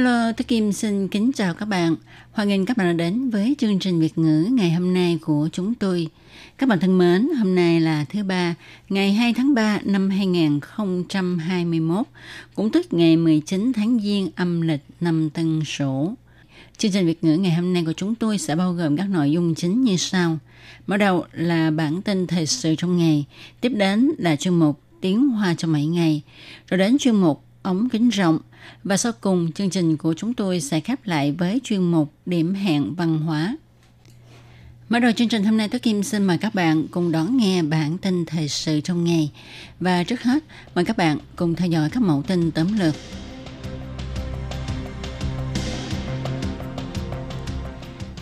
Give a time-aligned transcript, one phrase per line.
[0.00, 1.96] Hello, Tôi Kim xin kính chào các bạn.
[2.32, 5.48] Hoan nghênh các bạn đã đến với chương trình Việt ngữ ngày hôm nay của
[5.52, 6.06] chúng tôi.
[6.58, 8.54] Các bạn thân mến, hôm nay là thứ ba,
[8.88, 12.06] ngày 2 tháng 3 năm 2021,
[12.54, 16.14] cũng tức ngày 19 tháng Giêng âm lịch năm Tân Sửu.
[16.78, 19.30] Chương trình Việt ngữ ngày hôm nay của chúng tôi sẽ bao gồm các nội
[19.30, 20.38] dung chính như sau.
[20.86, 23.24] Mở đầu là bản tin thời sự trong ngày,
[23.60, 26.22] tiếp đến là chuyên mục tiếng hoa trong mấy ngày,
[26.68, 28.38] rồi đến chuyên mục ống kính rộng
[28.84, 32.54] và sau cùng chương trình của chúng tôi sẽ khép lại với chuyên mục điểm
[32.54, 33.56] hẹn văn hóa.
[34.88, 37.62] Mở đầu chương trình hôm nay, tôi Kim xin mời các bạn cùng đón nghe
[37.62, 39.30] bản tin thời sự trong ngày.
[39.80, 42.94] Và trước hết, mời các bạn cùng theo dõi các mẫu tin tóm lược.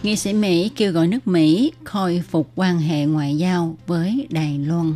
[0.03, 4.59] Nghị sĩ Mỹ kêu gọi nước Mỹ khôi phục quan hệ ngoại giao với Đài
[4.59, 4.93] Loan.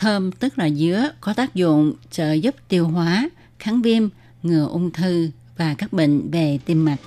[0.00, 4.08] Thơm tức là dứa có tác dụng trợ giúp tiêu hóa, kháng viêm,
[4.42, 7.00] ngừa ung thư và các bệnh về tim mạch.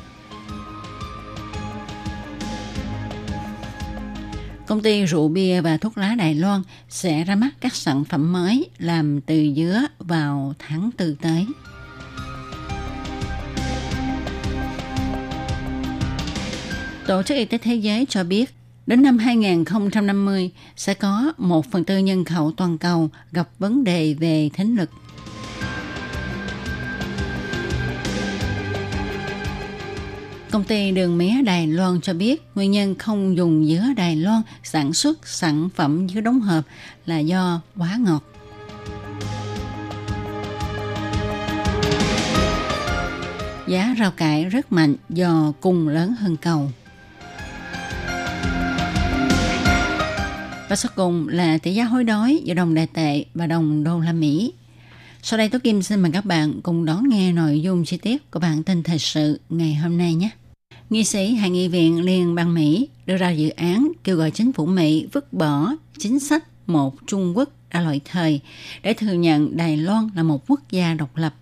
[4.68, 8.34] Công ty rượu bia và thuốc lá Đài Loan sẽ ra mắt các sản phẩm
[8.34, 11.46] mới làm từ dứa vào tháng 4 tới.
[17.08, 18.54] Tổ chức Y tế Thế giới cho biết
[18.88, 24.14] Đến năm 2050 sẽ có một phần tư nhân khẩu toàn cầu gặp vấn đề
[24.14, 24.90] về thính lực.
[30.52, 34.42] Công ty đường mía Đài Loan cho biết nguyên nhân không dùng dứa Đài Loan
[34.64, 36.64] sản xuất sản phẩm dứa đóng hộp
[37.06, 38.24] là do quá ngọt.
[43.68, 46.72] Giá rau cải rất mạnh do cung lớn hơn cầu.
[50.74, 54.00] Và sau cùng là tỷ giá hối đoái giữa đồng đại tệ và đồng đô
[54.00, 54.54] la Mỹ.
[55.22, 58.32] Sau đây Tố Kim xin mời các bạn cùng đón nghe nội dung chi tiết
[58.32, 60.30] của bản tin thời sự ngày hôm nay nhé.
[60.90, 64.54] Nghị sĩ Hạ nghị viện Liên bang Mỹ đưa ra dự án kêu gọi chính
[64.54, 68.40] phủ Mỹ vứt bỏ chính sách một Trung Quốc đã loại thời
[68.84, 71.36] để thừa nhận Đài Loan là một quốc gia độc lập.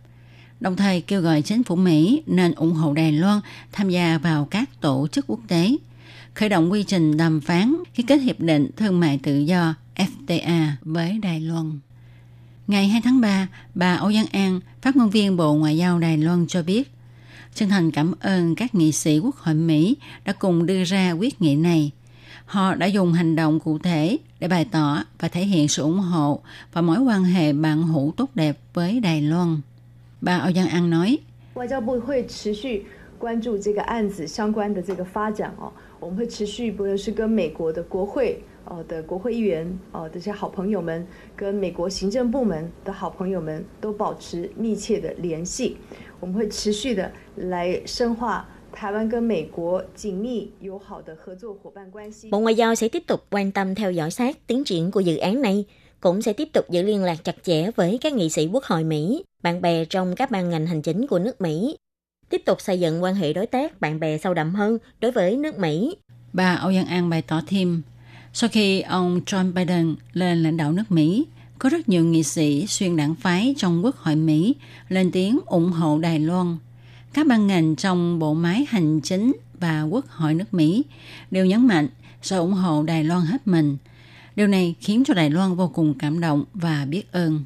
[0.60, 3.40] Đồng thời kêu gọi chính phủ Mỹ nên ủng hộ Đài Loan
[3.72, 5.78] tham gia vào các tổ chức quốc tế–
[6.42, 10.68] khởi động quy trình đàm phán ký kết hiệp định thương mại tự do FTA
[10.82, 11.80] với Đài Loan.
[12.68, 16.18] Ngày 2 tháng 3, bà Âu Giang An, phát ngôn viên Bộ Ngoại giao Đài
[16.18, 16.92] Loan cho biết,
[17.54, 21.42] chân thành cảm ơn các nghị sĩ Quốc hội Mỹ đã cùng đưa ra quyết
[21.42, 21.92] nghị này.
[22.46, 26.00] Họ đã dùng hành động cụ thể để bày tỏ và thể hiện sự ủng
[26.00, 26.42] hộ
[26.74, 29.58] và mối quan hệ bạn hữu tốt đẹp với Đài Loan.
[30.22, 31.18] Bà Âu Giang An nói,
[31.56, 32.00] Ngoại giao bộ
[36.01, 36.07] 个案子相关的这个发展哦。
[36.07, 45.77] 我们会持续，不论是跟美国的国会哦的国会议员哦这些好朋友们，跟美国行政部门的好朋友们都保持密切的联系。
[46.21, 52.31] 我们会持续的来深化台湾跟美国紧密友好的合作伙伴关系。
[52.31, 55.17] Bộ Ngoại giao sẽ tiếp tục quan tâm theo dõi sát tiến triển của dự
[55.17, 55.65] án này,
[56.01, 58.85] cũng sẽ tiếp tục giữ liên lạc chặt chẽ với các nghị sĩ quốc hội
[58.85, 61.77] Mỹ, bạn bè trong các ban ngành hành chính của nước Mỹ
[62.32, 65.38] tiếp tục xây dựng quan hệ đối tác bạn bè sâu đậm hơn đối với
[65.38, 65.96] nước Mỹ.
[66.34, 67.82] Bà Âu Giang An bày tỏ thêm,
[68.34, 71.26] sau khi ông Trump Biden lên lãnh đạo nước Mỹ,
[71.60, 74.56] có rất nhiều nghị sĩ xuyên đảng phái trong Quốc hội Mỹ
[74.90, 76.58] lên tiếng ủng hộ Đài Loan.
[77.14, 80.84] Các ban ngành trong bộ máy hành chính và Quốc hội nước Mỹ
[81.32, 81.88] đều nhấn mạnh
[82.22, 83.78] sẽ ủng hộ Đài Loan hết mình.
[84.36, 87.44] Điều này khiến cho Đài Loan vô cùng cảm động và biết ơn.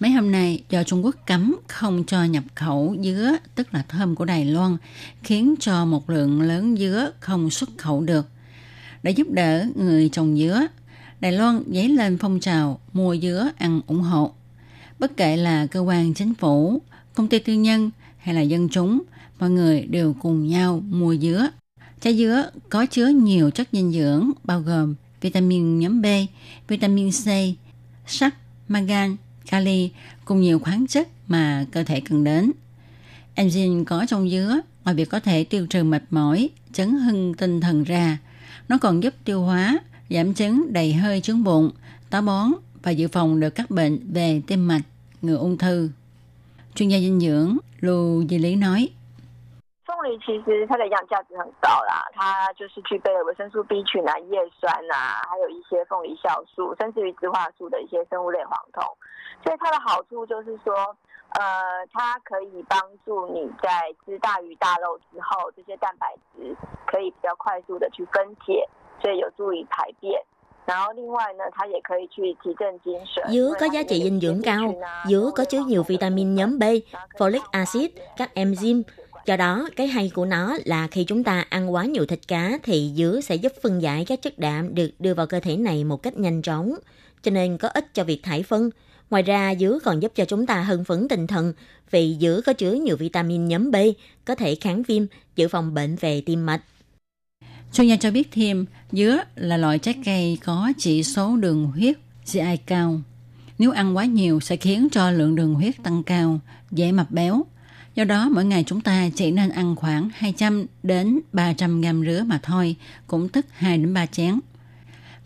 [0.00, 4.14] Mấy hôm nay, do Trung Quốc cấm không cho nhập khẩu dứa, tức là thơm
[4.14, 4.76] của Đài Loan,
[5.22, 8.26] khiến cho một lượng lớn dứa không xuất khẩu được.
[9.02, 10.66] Để giúp đỡ người trồng dứa,
[11.20, 14.32] Đài Loan dấy lên phong trào mua dứa ăn ủng hộ.
[14.98, 16.82] Bất kể là cơ quan chính phủ,
[17.14, 19.02] công ty tư nhân hay là dân chúng,
[19.38, 21.48] mọi người đều cùng nhau mua dứa.
[22.00, 26.06] Trái dứa có chứa nhiều chất dinh dưỡng bao gồm vitamin nhóm B,
[26.68, 27.26] vitamin C,
[28.06, 28.34] sắt,
[28.68, 29.16] magan,
[29.51, 29.91] kali
[30.25, 32.51] cùng nhiều khoáng chất mà cơ thể cần đến.
[33.35, 37.61] Enzyme có trong dứa ngoài việc có thể tiêu trừ mệt mỏi, chấn hưng tinh
[37.61, 38.17] thần ra,
[38.67, 39.79] nó còn giúp tiêu hóa,
[40.09, 41.71] giảm chứng đầy hơi chứng bụng,
[42.09, 42.51] táo bón
[42.83, 44.81] và dự phòng được các bệnh về tim mạch,
[45.21, 45.89] ngừa ung thư.
[46.75, 48.89] Chuyên gia dinh dưỡng Lưu Di Lý nói,
[49.85, 58.83] 凤梨其实它的营养价值很高啦，它就是具备了维生素 B 群啊、叶酸啊，还有一些凤梨酵素，甚至于植化素的一些生物类黄酮。
[59.43, 60.73] 所以它的好处就是说，
[61.35, 66.55] 呃，它可以帮助你在吃大鱼大肉之后，这些蛋白质
[66.85, 68.67] 可以比较快速的去分解，
[69.01, 70.21] 所以有助于排便。
[70.65, 73.23] 然后另外呢，它也可以去提振精神。
[73.27, 74.73] Dứa có giá trị dinh dưỡng cao,
[75.05, 76.63] dứa có chứa nhiều vitamin nhóm B,
[77.17, 78.83] folic acid, các enzyme.
[79.25, 82.51] Do đó, cái hay của nó là khi chúng ta ăn quá nhiều thịt cá
[82.63, 85.83] thì dứa sẽ giúp phân giải các chất đạm được đưa vào cơ thể này
[85.83, 86.75] một cách nhanh chóng,
[87.21, 88.69] cho nên có ích cho việc thải phân.
[89.10, 91.52] Ngoài ra, dứa còn giúp cho chúng ta hưng phấn tinh thần
[91.90, 93.76] vì dứa có chứa nhiều vitamin nhóm B,
[94.24, 95.02] có thể kháng viêm,
[95.36, 96.62] dự phòng bệnh về tim mạch.
[97.72, 101.96] Chuyên gia cho biết thêm, dứa là loại trái cây có chỉ số đường huyết
[102.24, 103.00] GI cao.
[103.58, 106.40] Nếu ăn quá nhiều sẽ khiến cho lượng đường huyết tăng cao,
[106.70, 107.44] dễ mập béo.
[107.94, 112.22] Do đó, mỗi ngày chúng ta chỉ nên ăn khoảng 200 đến 300 gram dứa
[112.26, 112.76] mà thôi,
[113.06, 114.40] cũng tức 2 đến 3 chén.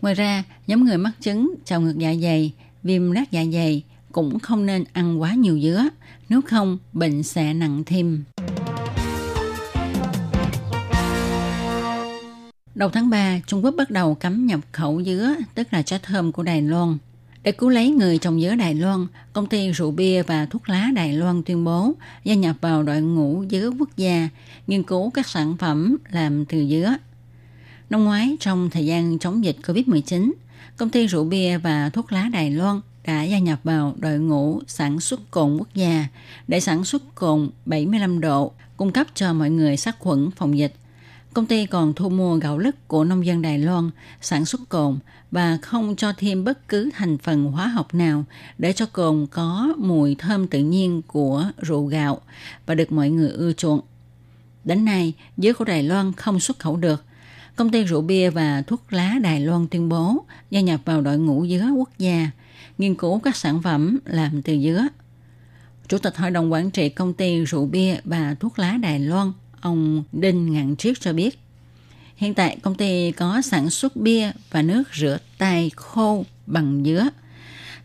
[0.01, 2.53] Ngoài ra, nhóm người mắc chứng trào ngược dạ dày,
[2.83, 5.83] viêm rác dạ dày cũng không nên ăn quá nhiều dứa,
[6.29, 8.23] nếu không bệnh sẽ nặng thêm.
[12.75, 16.31] Đầu tháng 3, Trung Quốc bắt đầu cấm nhập khẩu dứa, tức là trái thơm
[16.31, 16.97] của Đài Loan.
[17.43, 20.89] Để cứu lấy người trồng dứa Đài Loan, công ty rượu bia và thuốc lá
[20.95, 21.93] Đài Loan tuyên bố
[22.23, 24.29] gia nhập vào đội ngũ dứa quốc gia,
[24.67, 26.95] nghiên cứu các sản phẩm làm từ dứa.
[27.89, 30.31] Năm ngoái, trong thời gian chống dịch COVID-19,
[30.77, 34.61] công ty rượu bia và thuốc lá Đài Loan đã gia nhập vào đội ngũ
[34.67, 36.07] sản xuất cồn quốc gia
[36.47, 40.73] để sản xuất cồn 75 độ, cung cấp cho mọi người sát khuẩn phòng dịch.
[41.33, 43.89] Công ty còn thu mua gạo lứt của nông dân Đài Loan
[44.21, 44.99] sản xuất cồn
[45.31, 48.23] và không cho thêm bất cứ thành phần hóa học nào
[48.57, 52.21] để cho cồn có mùi thơm tự nhiên của rượu gạo
[52.65, 53.81] và được mọi người ưa chuộng.
[54.63, 57.03] Đến nay, dứa của Đài Loan không xuất khẩu được.
[57.55, 61.17] Công ty rượu bia và thuốc lá Đài Loan tuyên bố gia nhập vào đội
[61.17, 62.29] ngũ dứa quốc gia,
[62.77, 64.87] nghiên cứu các sản phẩm làm từ dứa.
[65.87, 69.31] Chủ tịch Hội đồng Quản trị Công ty Rượu bia và thuốc lá Đài Loan
[69.61, 71.39] ông Đinh Ngạn Triết cho biết.
[72.15, 77.07] Hiện tại công ty có sản xuất bia và nước rửa tay khô bằng dứa.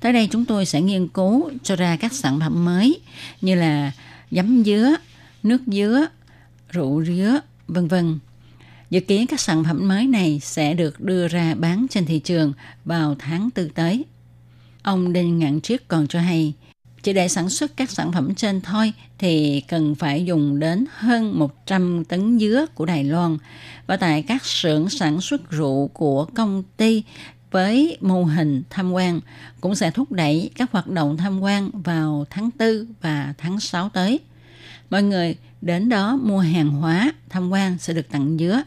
[0.01, 3.01] Tới đây chúng tôi sẽ nghiên cứu cho ra các sản phẩm mới
[3.41, 3.93] như là
[4.31, 4.95] giấm dứa,
[5.43, 6.07] nước dứa,
[6.71, 8.19] rượu dứa, vân vân.
[8.91, 12.53] Dự kiến các sản phẩm mới này sẽ được đưa ra bán trên thị trường
[12.85, 14.05] vào tháng tư tới.
[14.83, 16.53] Ông Đinh Ngạn Triết còn cho hay,
[17.03, 21.39] chỉ để sản xuất các sản phẩm trên thôi thì cần phải dùng đến hơn
[21.39, 23.39] 100 tấn dứa của Đài Loan
[23.87, 27.03] và tại các xưởng sản xuất rượu của công ty
[27.51, 29.21] với mô hình tham quan
[29.61, 33.89] cũng sẽ thúc đẩy các hoạt động tham quan vào tháng 4 và tháng 6
[33.89, 34.21] tới.
[34.91, 38.63] Mọi người đến đó mua hàng hóa tham quan sẽ được tặng dứa.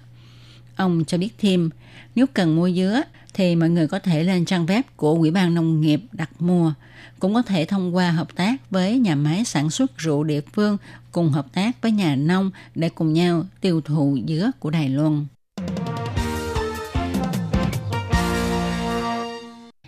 [0.81, 1.69] Ông cho biết thêm,
[2.16, 3.01] nếu cần mua dứa
[3.33, 6.74] thì mọi người có thể lên trang web của Ủy ban Nông nghiệp đặt mua.
[7.19, 10.78] Cũng có thể thông qua hợp tác với nhà máy sản xuất rượu địa phương
[11.12, 15.25] cùng hợp tác với nhà nông để cùng nhau tiêu thụ dứa của Đài Loan.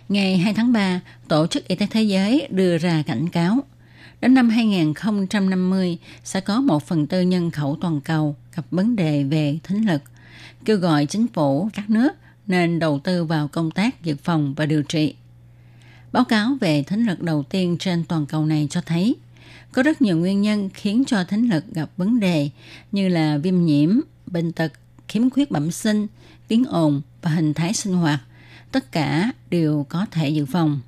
[0.08, 3.58] Ngày 2 tháng 3, Tổ chức Y tế Thế giới đưa ra cảnh cáo.
[4.20, 9.24] Đến năm 2050 sẽ có một phần tư nhân khẩu toàn cầu gặp vấn đề
[9.24, 10.02] về thính lực,
[10.64, 12.12] kêu gọi chính phủ các nước
[12.46, 15.14] nên đầu tư vào công tác dự phòng và điều trị.
[16.12, 19.16] Báo cáo về thính lực đầu tiên trên toàn cầu này cho thấy
[19.72, 22.50] có rất nhiều nguyên nhân khiến cho thính lực gặp vấn đề
[22.92, 24.72] như là viêm nhiễm, bệnh tật,
[25.08, 26.06] khiếm khuyết bẩm sinh,
[26.48, 28.20] tiếng ồn và hình thái sinh hoạt.
[28.72, 30.80] Tất cả đều có thể dự phòng.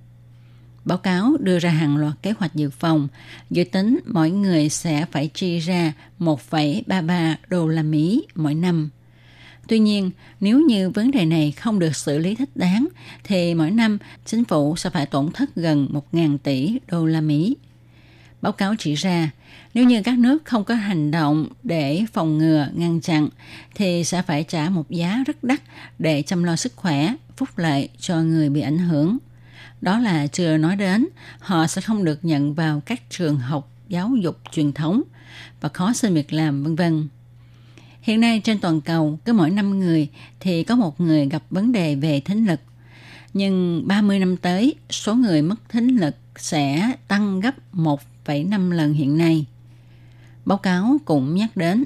[0.85, 3.09] Báo cáo đưa ra hàng loạt kế hoạch dự phòng,
[3.51, 8.91] dự tính mỗi người sẽ phải chi ra 1,33 đô la Mỹ mỗi năm.
[9.69, 12.89] Tuy nhiên, nếu như vấn đề này không được xử lý thích đáng,
[13.25, 17.57] thì mỗi năm chính phủ sẽ phải tổn thất gần 1.000 tỷ đô la Mỹ.
[18.43, 19.31] Báo cáo chỉ ra,
[19.75, 23.29] nếu như các nước không có hành động để phòng ngừa, ngăn chặn,
[23.75, 25.63] thì sẽ phải trả một giá rất đắt
[25.99, 29.19] để chăm lo sức khỏe, phúc lợi cho người bị ảnh hưởng.
[29.81, 31.07] Đó là chưa nói đến,
[31.39, 35.03] họ sẽ không được nhận vào các trường học giáo dục truyền thống
[35.61, 37.09] và khó xin việc làm vân vân.
[38.07, 40.09] Hiện nay trên toàn cầu, cứ mỗi 5 người
[40.41, 42.61] thì có một người gặp vấn đề về thính lực.
[43.35, 49.19] Nhưng 30 năm tới, số người mất thính lực sẽ tăng gấp 1,5 lần hiện
[49.19, 49.47] nay.
[50.45, 51.85] Báo cáo cũng nhắc đến,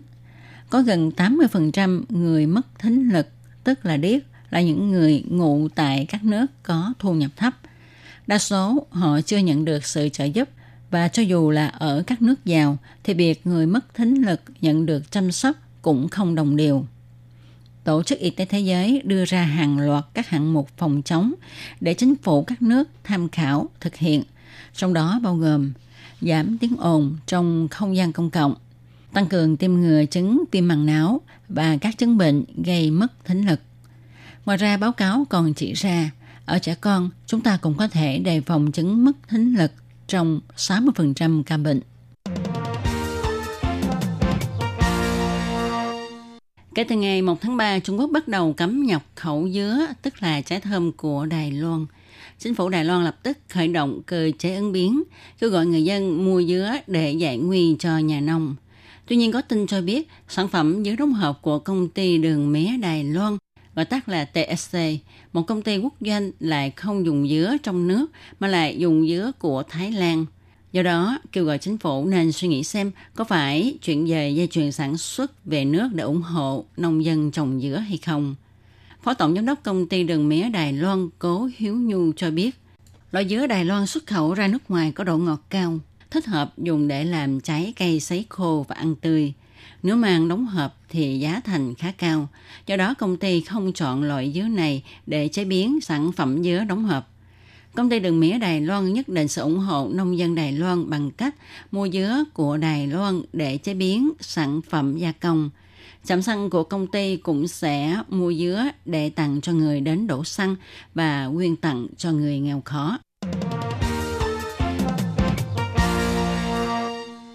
[0.70, 3.28] có gần 80% người mất thính lực,
[3.64, 7.54] tức là điếc, là những người ngụ tại các nước có thu nhập thấp.
[8.26, 10.48] Đa số họ chưa nhận được sự trợ giúp
[10.90, 14.86] và cho dù là ở các nước giàu thì việc người mất thính lực nhận
[14.86, 16.86] được chăm sóc cũng không đồng đều.
[17.84, 21.34] Tổ chức Y tế Thế giới đưa ra hàng loạt các hạng mục phòng chống
[21.80, 24.22] để chính phủ các nước tham khảo thực hiện,
[24.74, 25.72] trong đó bao gồm
[26.20, 28.54] giảm tiếng ồn trong không gian công cộng,
[29.12, 33.46] tăng cường tiêm ngừa chứng tim màng não và các chứng bệnh gây mất thính
[33.46, 33.60] lực.
[34.46, 36.10] Ngoài ra báo cáo còn chỉ ra
[36.44, 39.72] ở trẻ con chúng ta cũng có thể đề phòng chứng mất thính lực
[40.06, 41.80] trong 60% ca bệnh.
[46.74, 50.22] Kể từ ngày 1 tháng 3, Trung Quốc bắt đầu cấm nhập khẩu dứa, tức
[50.22, 51.86] là trái thơm của Đài Loan.
[52.38, 55.02] Chính phủ Đài Loan lập tức khởi động cơ chế ứng biến,
[55.40, 58.56] kêu gọi người dân mua dứa để giải nguy cho nhà nông.
[59.06, 62.52] Tuy nhiên có tin cho biết sản phẩm dứa đóng hộp của công ty đường
[62.52, 63.36] mía Đài Loan,
[63.74, 64.78] gọi tắt là TSC,
[65.32, 68.06] một công ty quốc doanh lại không dùng dứa trong nước
[68.40, 70.26] mà lại dùng dứa của Thái Lan–
[70.72, 74.46] Do đó, kêu gọi chính phủ nên suy nghĩ xem có phải chuyển về dây
[74.46, 78.34] chuyền sản xuất về nước để ủng hộ nông dân trồng dứa hay không.
[79.02, 82.50] Phó Tổng Giám đốc Công ty Đường Mía Đài Loan Cố Hiếu Nhu cho biết,
[83.12, 85.78] loại dứa Đài Loan xuất khẩu ra nước ngoài có độ ngọt cao,
[86.10, 89.32] thích hợp dùng để làm trái cây sấy khô và ăn tươi.
[89.82, 92.28] Nếu mang đóng hộp thì giá thành khá cao,
[92.66, 96.64] do đó công ty không chọn loại dứa này để chế biến sản phẩm dứa
[96.68, 97.09] đóng hộp
[97.74, 100.90] Công ty đường mía Đài Loan nhất định sẽ ủng hộ nông dân Đài Loan
[100.90, 101.34] bằng cách
[101.70, 105.50] mua dứa của Đài Loan để chế biến sản phẩm gia công.
[106.04, 110.24] Trạm xăng của công ty cũng sẽ mua dứa để tặng cho người đến đổ
[110.24, 110.56] xăng
[110.94, 112.98] và quyên tặng cho người nghèo khó.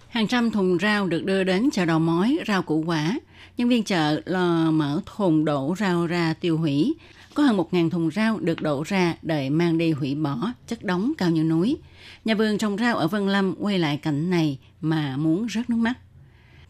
[0.10, 3.20] Hàng trăm thùng rau được đưa đến chợ đầu mối, rau củ quả.
[3.58, 6.94] Nhân viên chợ lo mở thùng đổ rau ra tiêu hủy
[7.36, 11.14] có hơn 1.000 thùng rau được đổ ra đợi mang đi hủy bỏ, chất đóng
[11.18, 11.78] cao như núi.
[12.26, 15.76] Nhà vườn trồng rau ở Vân Lâm quay lại cảnh này mà muốn rớt nước
[15.76, 15.94] mắt.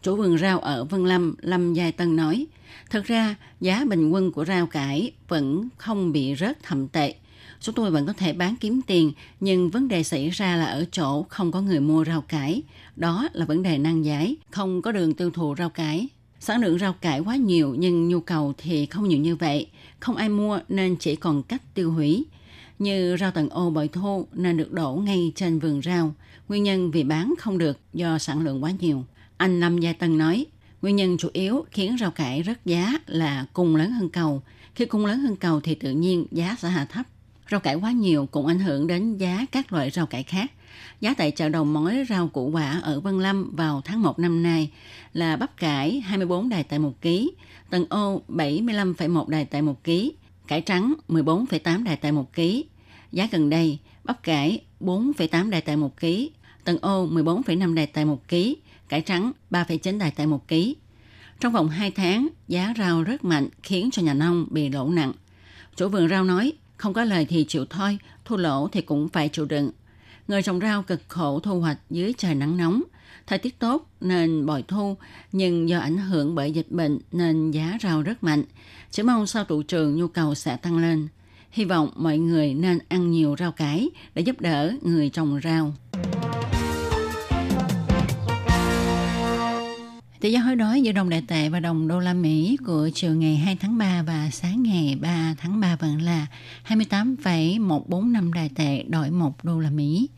[0.02, 2.46] Chủ vườn rau ở Vân Lâm, Lâm Giai Tân nói,
[2.90, 7.14] thật ra giá bình quân của rau cải vẫn không bị rớt thậm tệ.
[7.60, 10.84] Chúng tôi vẫn có thể bán kiếm tiền, nhưng vấn đề xảy ra là ở
[10.92, 12.62] chỗ không có người mua rau cải.
[12.96, 16.08] Đó là vấn đề năng giải, không có đường tiêu thụ rau cải.
[16.40, 19.66] Sản lượng rau cải quá nhiều nhưng nhu cầu thì không nhiều như vậy
[20.00, 22.24] không ai mua nên chỉ còn cách tiêu hủy.
[22.78, 26.14] Như rau tần ô bội thô nên được đổ ngay trên vườn rau.
[26.48, 29.04] Nguyên nhân vì bán không được do sản lượng quá nhiều.
[29.36, 30.46] Anh Lâm Gia Tân nói,
[30.82, 34.42] nguyên nhân chủ yếu khiến rau cải rất giá là cung lớn hơn cầu.
[34.74, 37.06] Khi cung lớn hơn cầu thì tự nhiên giá sẽ hạ thấp.
[37.50, 40.52] Rau cải quá nhiều cũng ảnh hưởng đến giá các loại rau cải khác.
[41.00, 44.42] Giá tại chợ đầu mối rau củ quả ở Vân Lâm vào tháng 1 năm
[44.42, 44.70] nay
[45.12, 47.08] là bắp cải 24 đài tại 1 kg,
[47.70, 49.90] tần ô 75,1 đài tại 1 kg,
[50.46, 52.42] cải trắng 14,8 đài tại 1 kg.
[53.12, 56.06] Giá gần đây, bắp cải 4,8 đài tại 1 kg,
[56.64, 58.36] tần ô 14,5 đài tại 1 kg,
[58.88, 60.54] cải trắng 3,9 đài tại 1 kg.
[61.40, 65.12] Trong vòng 2 tháng, giá rau rất mạnh khiến cho nhà nông bị lỗ nặng.
[65.76, 69.28] Chủ vườn rau nói, không có lời thì chịu thôi, thua lỗ thì cũng phải
[69.28, 69.70] chịu đựng.
[70.28, 72.82] Người trồng rau cực khổ thu hoạch dưới trời nắng nóng.
[73.26, 74.96] Thời tiết tốt nên bội thu,
[75.32, 78.44] nhưng do ảnh hưởng bởi dịch bệnh nên giá rau rất mạnh.
[78.90, 81.08] Chỉ mong sau tụ trường nhu cầu sẽ tăng lên.
[81.50, 85.74] Hy vọng mọi người nên ăn nhiều rau cải để giúp đỡ người trồng rau.
[90.20, 93.14] Tỷ giá hối đoái giữa đồng đại tệ và đồng đô la Mỹ của chiều
[93.14, 96.26] ngày 2 tháng 3 và sáng ngày 3 tháng 3 vẫn là
[96.62, 100.08] 28,145 đại tệ đổi 1 đô la Mỹ.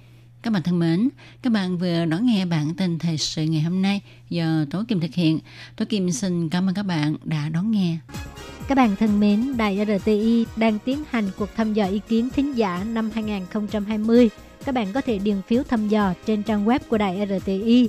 [0.42, 1.08] Các bạn thân mến,
[1.42, 4.00] các bạn vừa đón nghe bản tin thời sự ngày hôm nay
[4.30, 5.38] do Tố Kim thực hiện.
[5.76, 7.96] Tố Kim xin cảm ơn các bạn đã đón nghe.
[8.68, 12.56] Các bạn thân mến, Đài RTI đang tiến hành cuộc thăm dò ý kiến thính
[12.56, 14.28] giả năm 2020.
[14.64, 17.88] Các bạn có thể điền phiếu thăm dò trên trang web của Đài RTI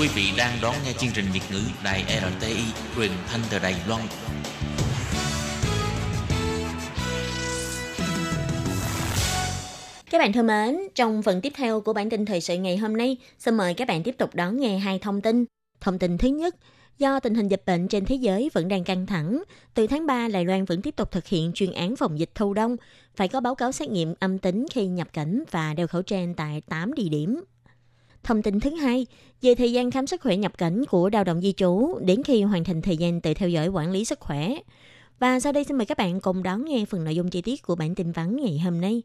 [0.00, 2.62] Quý vị đang đón nghe chương trình Việt ngữ Đài RTI
[2.96, 4.02] truyền thanh từ Đài Loan.
[10.10, 12.96] Các bạn thân mến, trong phần tiếp theo của bản tin thời sự ngày hôm
[12.96, 15.44] nay, xin mời các bạn tiếp tục đón nghe hai thông tin.
[15.80, 16.56] Thông tin thứ nhất,
[16.98, 19.42] do tình hình dịch bệnh trên thế giới vẫn đang căng thẳng,
[19.74, 22.54] từ tháng 3 Đài Loan vẫn tiếp tục thực hiện chuyên án phòng dịch thu
[22.54, 22.76] đông,
[23.14, 26.34] phải có báo cáo xét nghiệm âm tính khi nhập cảnh và đeo khẩu trang
[26.34, 27.40] tại 8 địa điểm.
[28.22, 29.06] Thông tin thứ hai,
[29.42, 32.42] về thời gian khám sức khỏe nhập cảnh của lao động di trú đến khi
[32.42, 34.54] hoàn thành thời gian tự theo dõi quản lý sức khỏe.
[35.18, 37.62] Và sau đây xin mời các bạn cùng đón nghe phần nội dung chi tiết
[37.62, 39.02] của bản tin vắn ngày hôm nay.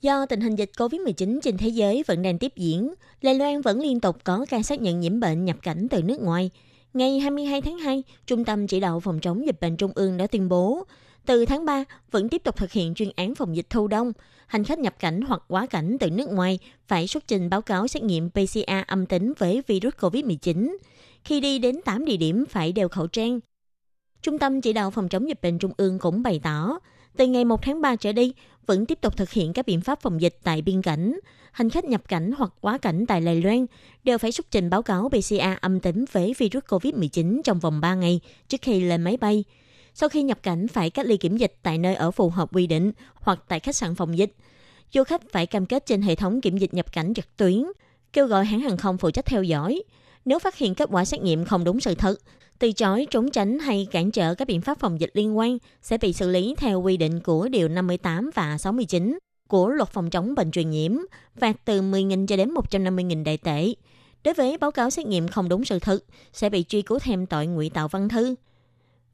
[0.00, 3.80] Do tình hình dịch COVID-19 trên thế giới vẫn đang tiếp diễn, Đài Loan vẫn
[3.80, 6.50] liên tục có ca xác nhận nhiễm bệnh nhập cảnh từ nước ngoài.
[6.94, 10.26] Ngày 22 tháng 2, Trung tâm Chỉ đạo Phòng chống dịch bệnh Trung ương đã
[10.26, 10.84] tuyên bố,
[11.26, 14.12] từ tháng 3 vẫn tiếp tục thực hiện chuyên án phòng dịch thu đông.
[14.46, 17.88] Hành khách nhập cảnh hoặc quá cảnh từ nước ngoài phải xuất trình báo cáo
[17.88, 20.76] xét nghiệm PCR âm tính với virus COVID-19.
[21.24, 23.40] Khi đi đến 8 địa điểm phải đeo khẩu trang.
[24.22, 26.78] Trung tâm Chỉ đạo Phòng chống dịch bệnh Trung ương cũng bày tỏ,
[27.16, 28.32] từ ngày 1 tháng 3 trở đi,
[28.66, 31.18] vẫn tiếp tục thực hiện các biện pháp phòng dịch tại biên cảnh.
[31.52, 33.66] Hành khách nhập cảnh hoặc quá cảnh tại Đài Loan
[34.04, 37.94] đều phải xuất trình báo cáo PCR âm tính với virus COVID-19 trong vòng 3
[37.94, 39.44] ngày trước khi lên máy bay.
[39.98, 42.66] Sau khi nhập cảnh phải cách ly kiểm dịch tại nơi ở phù hợp quy
[42.66, 44.34] định hoặc tại khách sạn phòng dịch.
[44.92, 47.64] Du khách phải cam kết trên hệ thống kiểm dịch nhập cảnh trực tuyến,
[48.12, 49.82] kêu gọi hãng hàng không phụ trách theo dõi.
[50.24, 52.20] Nếu phát hiện kết quả xét nghiệm không đúng sự thật,
[52.58, 55.98] từ chối, trốn tránh hay cản trở các biện pháp phòng dịch liên quan sẽ
[55.98, 60.34] bị xử lý theo quy định của Điều 58 và 69 của Luật phòng chống
[60.34, 60.92] bệnh truyền nhiễm,
[61.36, 63.74] phạt từ 10.000 cho đến 150.000 đại tệ.
[64.24, 67.26] Đối với báo cáo xét nghiệm không đúng sự thật, sẽ bị truy cứu thêm
[67.26, 68.34] tội ngụy tạo văn thư.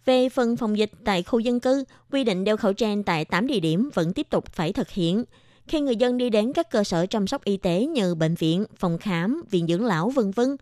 [0.05, 3.47] Về phần phòng dịch tại khu dân cư, quy định đeo khẩu trang tại 8
[3.47, 5.25] địa điểm vẫn tiếp tục phải thực hiện.
[5.67, 8.65] Khi người dân đi đến các cơ sở chăm sóc y tế như bệnh viện,
[8.77, 10.57] phòng khám, viện dưỡng lão vân vân,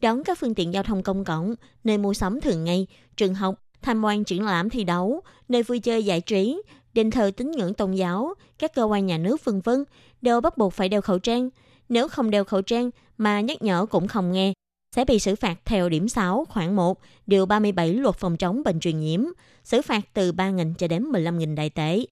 [0.00, 1.54] đón các phương tiện giao thông công cộng,
[1.84, 5.78] nơi mua sắm thường ngày, trường học, tham quan triển lãm thi đấu, nơi vui
[5.78, 6.62] chơi giải trí,
[6.94, 9.84] đền thờ tín ngưỡng tôn giáo, các cơ quan nhà nước vân vân
[10.22, 11.50] đều bắt buộc phải đeo khẩu trang.
[11.88, 14.52] Nếu không đeo khẩu trang mà nhắc nhở cũng không nghe,
[14.94, 18.80] sẽ bị xử phạt theo điểm 6 khoảng 1 điều 37 luật phòng chống bệnh
[18.80, 19.20] truyền nhiễm,
[19.64, 22.04] xử phạt từ 3.000 cho đến 15.000 đại tệ.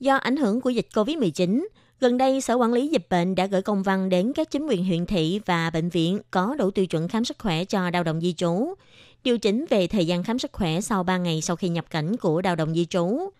[0.00, 1.66] Do ảnh hưởng của dịch COVID-19,
[2.00, 4.84] gần đây Sở Quản lý Dịch bệnh đã gửi công văn đến các chính quyền
[4.84, 8.20] huyện thị và bệnh viện có đủ tiêu chuẩn khám sức khỏe cho lao động
[8.20, 8.74] di trú,
[9.24, 12.16] điều chỉnh về thời gian khám sức khỏe sau 3 ngày sau khi nhập cảnh
[12.16, 13.30] của lao động di trú.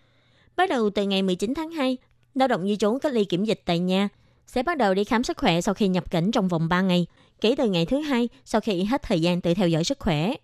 [0.56, 1.96] Bắt đầu từ ngày 19 tháng 2,
[2.34, 4.08] lao động di trú cách ly kiểm dịch tại nhà
[4.46, 7.06] sẽ bắt đầu đi khám sức khỏe sau khi nhập cảnh trong vòng 3 ngày,
[7.40, 10.34] kể từ ngày thứ hai sau khi hết thời gian tự theo dõi sức khỏe.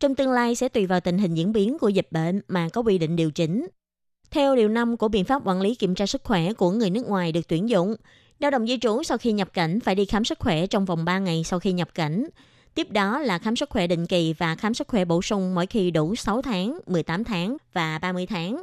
[0.00, 2.80] Trong tương lai sẽ tùy vào tình hình diễn biến của dịch bệnh mà có
[2.80, 3.66] quy định điều chỉnh.
[4.30, 7.06] Theo điều 5 của biện pháp quản lý kiểm tra sức khỏe của người nước
[7.06, 7.96] ngoài được tuyển dụng,
[8.38, 11.04] lao động di trú sau khi nhập cảnh phải đi khám sức khỏe trong vòng
[11.04, 12.26] 3 ngày sau khi nhập cảnh.
[12.74, 15.66] Tiếp đó là khám sức khỏe định kỳ và khám sức khỏe bổ sung mỗi
[15.66, 18.62] khi đủ 6 tháng, 18 tháng và 30 tháng.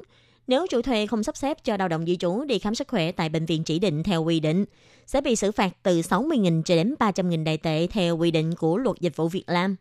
[0.51, 3.11] Nếu chủ thuê không sắp xếp cho lao động di trú đi khám sức khỏe
[3.11, 4.65] tại bệnh viện chỉ định theo quy định,
[5.05, 8.77] sẽ bị xử phạt từ 60.000 cho đến 300.000 đại tệ theo quy định của
[8.77, 9.75] luật dịch vụ Việt Nam.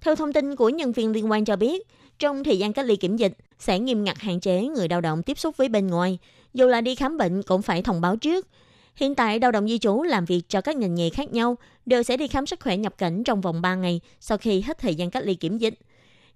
[0.00, 1.86] Theo thông tin của nhân viên liên quan cho biết,
[2.18, 5.22] trong thời gian cách ly kiểm dịch, sẽ nghiêm ngặt hạn chế người lao động
[5.22, 6.18] tiếp xúc với bên ngoài.
[6.54, 8.48] Dù là đi khám bệnh cũng phải thông báo trước.
[8.96, 12.02] Hiện tại, lao động di trú làm việc cho các ngành nghề khác nhau đều
[12.02, 14.94] sẽ đi khám sức khỏe nhập cảnh trong vòng 3 ngày sau khi hết thời
[14.94, 15.74] gian cách ly kiểm dịch.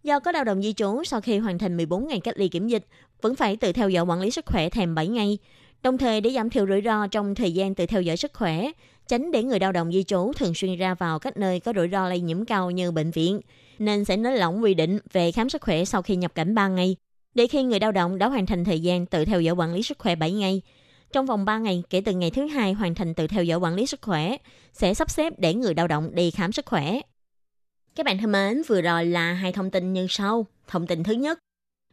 [0.02, 2.68] Do có lao động di trú sau khi hoàn thành 14 ngày cách ly kiểm
[2.68, 2.86] dịch,
[3.22, 5.38] vẫn phải tự theo dõi quản lý sức khỏe thèm 7 ngày.
[5.82, 8.70] Đồng thời để giảm thiểu rủi ro trong thời gian tự theo dõi sức khỏe,
[9.08, 11.88] tránh để người lao động di trú thường xuyên ra vào các nơi có rủi
[11.88, 13.40] ro lây nhiễm cao như bệnh viện,
[13.78, 16.68] nên sẽ nới lỏng quy định về khám sức khỏe sau khi nhập cảnh 3
[16.68, 16.96] ngày,
[17.34, 19.82] để khi người lao động đã hoàn thành thời gian tự theo dõi quản lý
[19.82, 20.62] sức khỏe 7 ngày.
[21.12, 23.74] Trong vòng 3 ngày kể từ ngày thứ hai hoàn thành tự theo dõi quản
[23.74, 24.36] lý sức khỏe,
[24.72, 27.00] sẽ sắp xếp để người lao động đi khám sức khỏe.
[27.96, 30.46] Các bạn thân mến, vừa rồi là hai thông tin như sau.
[30.68, 31.38] Thông tin thứ nhất,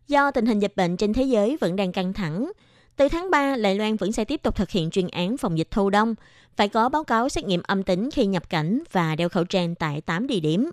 [0.07, 2.51] do tình hình dịch bệnh trên thế giới vẫn đang căng thẳng,
[2.95, 5.71] từ tháng 3, Đài Loan vẫn sẽ tiếp tục thực hiện chuyên án phòng dịch
[5.71, 6.15] thu đông,
[6.55, 9.75] phải có báo cáo xét nghiệm âm tính khi nhập cảnh và đeo khẩu trang
[9.75, 10.69] tại 8 địa điểm.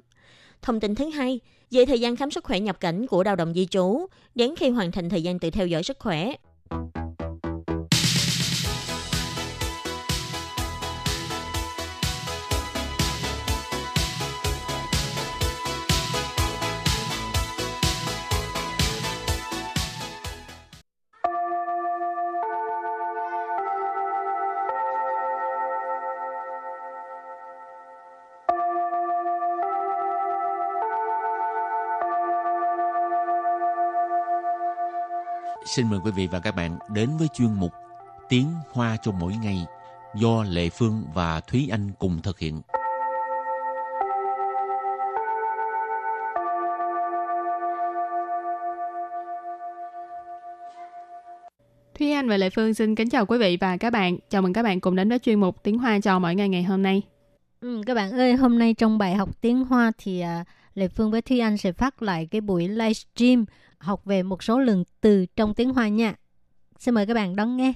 [0.62, 3.54] Thông tin thứ hai, về thời gian khám sức khỏe nhập cảnh của lao động
[3.54, 6.32] di trú, đến khi hoàn thành thời gian tự theo dõi sức khỏe.
[35.76, 37.72] Xin mời quý vị và các bạn đến với chuyên mục
[38.28, 39.66] Tiếng Hoa cho mỗi ngày
[40.14, 42.60] do Lệ Phương và Thúy Anh cùng thực hiện.
[51.98, 54.18] Thúy Anh và Lệ Phương xin kính chào quý vị và các bạn.
[54.30, 56.62] Chào mừng các bạn cùng đến với chuyên mục Tiếng Hoa cho mỗi ngày ngày
[56.62, 57.02] hôm nay.
[57.60, 61.10] Ừ, các bạn ơi, hôm nay trong bài học tiếng Hoa thì à, Lệ Phương
[61.10, 63.44] với Thúy Anh sẽ phát lại cái buổi livestream
[63.78, 66.14] học về một số lượng từ trong tiếng Hoa nha.
[66.78, 67.72] Xin mời các bạn đón nghe.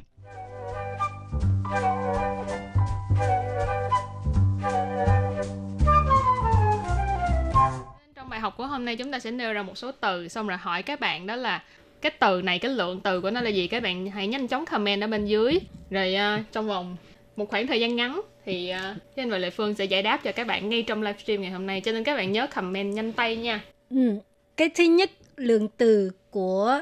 [8.15, 10.49] Trong bài học của hôm nay chúng ta sẽ nêu ra một số từ xong
[10.49, 11.63] rồi hỏi các bạn đó là
[12.01, 14.67] cái từ này cái lượng từ của nó là gì các bạn hãy nhanh chóng
[14.67, 15.59] comment ở bên dưới
[15.91, 16.97] rồi uh, trong vòng
[17.37, 20.33] một khoảng thời gian ngắn thì uh, anh và Lệ Phương sẽ giải đáp cho
[20.33, 23.13] các bạn ngay trong livestream ngày hôm nay cho nên các bạn nhớ comment nhanh
[23.13, 23.61] tay nha
[23.91, 24.15] Ừ.
[24.57, 26.81] Cái thứ nhất, lượng từ của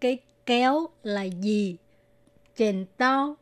[0.00, 1.76] cái kéo là gì?
[2.56, 3.36] Chèn tao,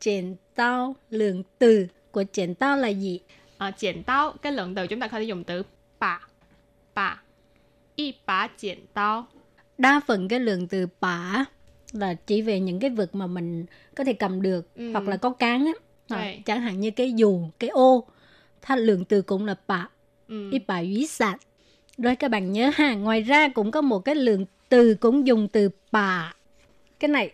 [0.00, 3.20] chèn tao, lượng từ của chèn tao là gì?
[3.58, 5.62] À, chèn tao, cái lượng từ chúng ta có thể dùng từ
[5.98, 6.20] bà,
[6.94, 7.22] bà,
[7.96, 9.26] y bà chèn tao.
[9.78, 11.44] Đa phần cái lượng từ bà
[11.92, 14.92] là chỉ về những cái vật mà mình có thể cầm được ừ.
[14.92, 15.72] hoặc là có cán á.
[16.08, 18.06] À, chẳng hạn như cái dù, cái ô.
[18.62, 19.88] Tha lượng từ cũng là bà,
[20.28, 20.50] ừ.
[20.50, 21.40] y bà ý sạch
[21.98, 25.48] rồi các bạn nhớ ha, ngoài ra cũng có một cái lượng từ cũng dùng
[25.48, 26.34] từ bà.
[27.00, 27.30] Cái này,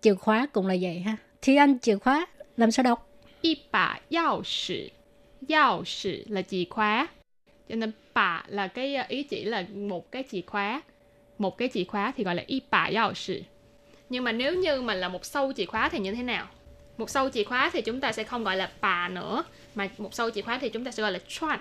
[0.00, 1.16] chìa khóa cũng là vậy ha.
[1.42, 3.10] Thì anh chìa khóa, làm sao đọc?
[3.40, 4.88] y bà yào sử
[5.48, 7.08] Yào sử là chìa khóa
[7.68, 10.82] cho nên bà là cái ờ, ý chỉ là một cái chìa khóa
[11.38, 13.42] một cái chìa khóa thì gọi là y bà yào sử
[14.08, 16.46] nhưng mà nếu như mà là một sâu chìa khóa thì như thế nào
[16.96, 20.14] một sâu chìa khóa thì chúng ta sẽ không gọi là bà nữa mà một
[20.14, 21.60] sâu chìa khóa thì chúng ta sẽ gọi là chuan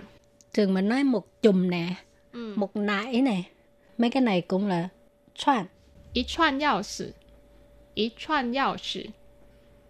[0.53, 1.95] Thường mình nói một chùm nè,
[2.33, 2.53] ừ.
[2.55, 3.43] một nải nè.
[3.97, 4.89] Mấy cái này cũng là
[5.35, 5.65] choan.
[6.13, 7.13] ý chuan yao sử
[7.93, 9.03] ý chuan yao sử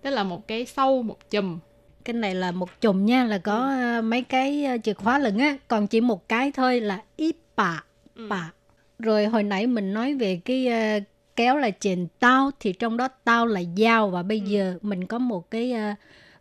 [0.02, 1.60] tức là một cái sâu một chùm
[2.06, 5.38] Cái này là một chùm nha, là có ờ, mấy cái ờ, chìa khóa lận
[5.38, 5.58] á.
[5.68, 7.84] Còn chỉ một cái thôi là y bà,
[8.30, 8.52] bà.
[9.00, 11.00] Rồi hồi nãy mình nói về cái ờ,
[11.36, 15.18] kéo là chèn tao thì trong đó tao là dao và bây giờ mình có
[15.20, 15.94] một cái ờ,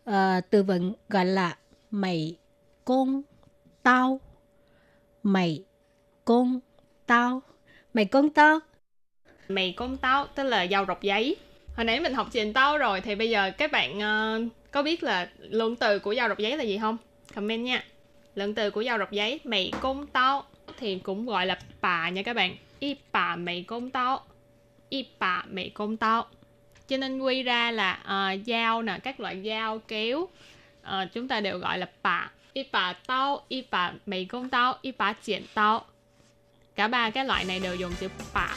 [0.04, 1.56] ờ, từ vựng gọi là
[1.90, 2.36] mày
[2.84, 3.22] con
[3.82, 4.20] tao.
[5.22, 5.64] Mày
[6.24, 6.60] con
[7.06, 7.42] tao.
[7.94, 8.58] Mày con tao.
[9.48, 11.36] Mày con tao tức là dao rọc giấy.
[11.76, 15.02] Hồi nãy mình học trình tao rồi thì bây giờ các bạn uh, có biết
[15.02, 16.96] là lượng từ của dao rọc giấy là gì không?
[17.34, 17.84] Comment nha.
[18.34, 20.44] Lượng từ của dao rọc giấy mày con tao
[20.78, 22.56] thì cũng gọi là bà nha các bạn.
[22.78, 24.20] Y bà mày con tao.
[24.88, 26.26] y bà mày con tao.
[26.88, 30.28] cho nên quy ra là ờ, uh, dao nè các loại dao kéo uh,
[31.12, 32.30] chúng ta đều gọi là bà.
[32.53, 35.85] y bà tao y bà mày công táo y bà剪tao
[36.75, 38.55] cả ba cái loại này đều dùng chữ bà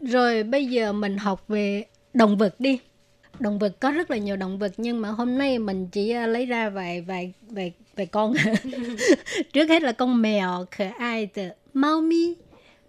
[0.00, 2.78] rồi bây giờ mình học về động vật đi
[3.38, 6.26] động vật có rất là nhiều động vật nhưng mà hôm nay mình chỉ ờ,
[6.26, 8.34] lấy ra vài vài vài vài con
[9.52, 12.36] trước hết là con mèo可爱的猫咪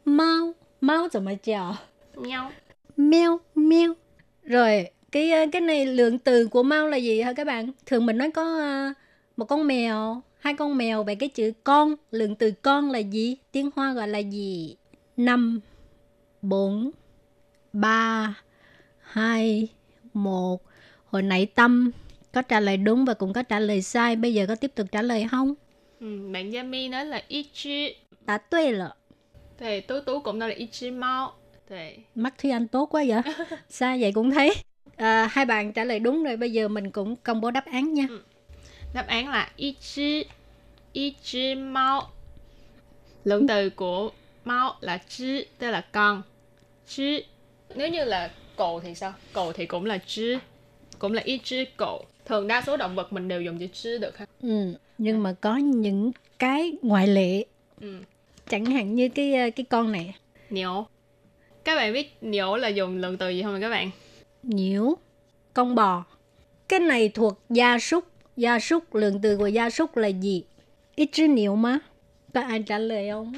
[0.04, 1.78] 猫猫怎么叫
[2.16, 2.52] nhau
[2.98, 3.96] meo meo
[4.51, 7.71] Rồi cái ờ, cái này lượng từ của mau là gì hả các bạn?
[7.87, 8.93] Thường mình nói có ờ,
[9.37, 11.95] một con mèo hai con mèo vậy cái chữ con.
[12.11, 13.37] Lượng từ con là gì?
[13.53, 14.77] Tiếng hoa gọi là gì?
[15.17, 15.61] Năm
[16.43, 16.91] bốn
[17.73, 18.35] ba
[19.01, 19.69] hai
[20.13, 20.63] một.
[21.05, 21.91] Hồi nãy tâm
[22.33, 24.17] có trả lời đúng và cũng có trả lời sai.
[24.17, 25.55] Bây giờ có tiếp tục trả lời không?
[26.01, 28.89] Ừ, bạn Yami nói là ít chỉ đã tuệ rồi
[29.59, 31.33] thì tú tú cũng nói là ít chỉ mau
[31.71, 33.21] thì mắt Thúy Anh tốt quá vậy?
[33.69, 34.55] Sao vậy cũng thấy?
[34.97, 37.95] À, hai bạn trả lời đúng rồi bây giờ mình cũng công bố đáp án
[37.95, 38.07] nha.
[38.95, 40.25] Đáp án là ít chỉ
[40.93, 42.03] ít chỉ mau
[43.25, 44.11] lượng từ của
[44.45, 46.23] mau là chỉ tức là con.
[46.87, 47.25] Chỉ
[47.75, 49.13] nếu như là cậu thì sao?
[49.33, 50.37] Cậu thì cũng là chỉ
[50.99, 52.05] cũng là ít chỉ cậu.
[52.25, 54.27] Thường đa số động vật mình đều dùng chữ chỉ được ha?
[54.43, 57.45] Ừ, nhưng mà có những cái ngoại lệ.
[57.81, 57.99] Ừ.
[58.49, 60.15] chẳng hạn như cái ờ, cái con này.
[60.51, 60.87] Nhổ
[61.65, 63.91] các bạn biết nhổ là dùng lượng từ gì không các bạn?
[64.43, 64.95] Nhiễu
[65.55, 66.05] con bò.
[66.69, 68.05] Cái này thuộc gia súc.
[68.37, 70.45] Gia súc lượng từ của gia súc là gì?
[70.97, 71.79] Ít chữ nhiễu má.
[72.35, 73.33] Có ai trả lời không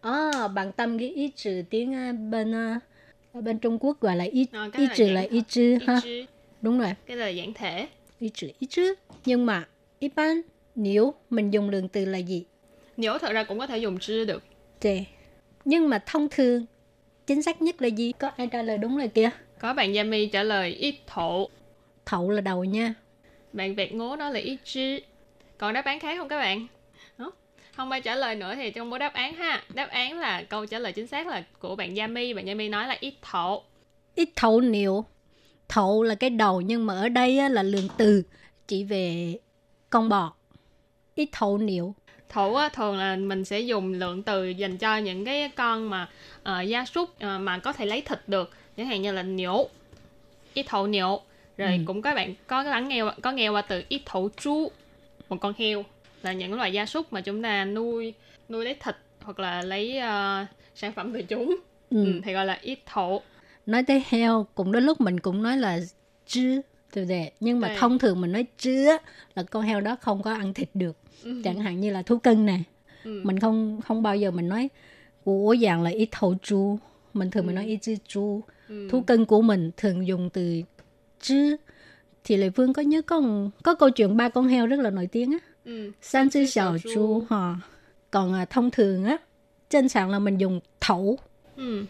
[0.00, 2.74] à, bạn tâm cái ít chữ tiếng ờ, bên ờ,
[3.32, 6.00] ở bên Trung Quốc gọi là ít Ờ, ít chữ là ít chữ ít ha.
[6.62, 6.90] đúng rồi.
[7.06, 7.88] Cái là dạng thể
[8.20, 8.94] ít chữ ít chữ.
[9.24, 9.64] Nhưng mà
[10.00, 10.42] 一般
[10.74, 12.44] nếu mình dùng lượng từ là gì?
[12.96, 14.42] Nhổ thật ra cũng có thể dùng chỉ được.
[14.80, 15.04] Tề.
[15.64, 16.66] Nhưng mà thông thường
[17.26, 18.12] chính xác nhất là gì?
[18.12, 19.30] Có ai trả lời đúng rồi kìa?
[19.60, 21.48] có bạn Yami trả lời ít thổ
[22.04, 22.94] Thậu là đầu nha.
[23.52, 25.02] bạn Việt ngố nói là ít chỉ
[25.58, 26.66] còn đáp án khác không các bạn?
[27.18, 27.32] Đó.
[27.76, 29.62] không ai trả lời nữa thì công bố đáp án ha.
[29.74, 32.34] Đáp án là câu trả lời chính xác là của bạn Yami.
[32.34, 33.62] Bạn Yami nói là ít thổ
[34.14, 35.04] ít thấu niệu
[35.68, 38.22] thổ là cái đầu nhưng mà ở đây là lượng từ
[38.68, 39.36] chỉ về
[39.90, 40.32] con bò.
[41.14, 41.94] Ít thấu niệu
[42.32, 46.08] thủ á, thường là mình sẽ dùng lượng từ dành cho những cái con mà
[46.40, 48.50] uh, gia súc uh, mà có thể lấy thịt được.
[48.76, 49.68] Chẳng hạn như là nhổ
[50.54, 51.22] ít thổ nhổ
[51.56, 51.82] rồi ừ.
[51.86, 54.70] cũng các bạn có lắng nghe có nghe qua từ ít thổ chú
[55.28, 55.84] một con heo
[56.22, 58.14] là những loài gia súc mà chúng ta nuôi
[58.48, 61.56] nuôi lấy thịt hoặc là lấy uh, sản phẩm từ chúng.
[61.90, 62.04] Ừ.
[62.04, 63.22] Ừ, thì gọi là ít thổ.
[63.66, 65.78] Nói tới heo cũng đôi lúc mình cũng nói là
[66.26, 66.60] chứ
[66.92, 68.98] từ đề nhưng mà thông thường mình nói chứa
[69.34, 71.40] là con heo đó không có ăn thịt được ừ.
[71.44, 72.58] chẳng hạn như là thú cưng nè
[73.04, 73.20] ừ.
[73.24, 74.68] mình không không bao giờ mình nói
[75.24, 76.78] của dạng là ít thầu chú
[77.14, 77.46] mình thường ừ.
[77.46, 78.88] mình nói ít chữ chú ừ.
[78.90, 80.62] thú cưng của mình thường dùng từ
[81.20, 81.56] chứ
[82.24, 83.22] thì lệ phương có nhớ có
[83.62, 85.90] có câu chuyện ba con heo rất là nổi tiếng á ừ.
[86.02, 87.56] san chữ xiao chú ha
[88.10, 89.16] còn à, thông thường á
[89.70, 91.18] trên sàn là mình dùng thấu
[91.56, 91.84] ừ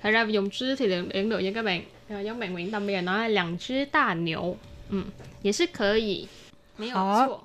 [0.00, 1.82] thật ra dùng chữ thì đến được nha các bạn
[2.24, 4.56] giống bạn Nguyễn Tâm bây giờ nói là 两只大牛
[4.90, 5.04] 嗯
[5.42, 6.28] 也是可以
[6.76, 7.44] 没有错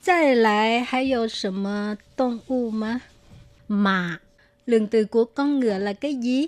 [0.00, 3.02] 再来还有什么动物吗？
[3.68, 4.18] 马
[4.66, 6.46] lượng từ của con ngựa là cái gì?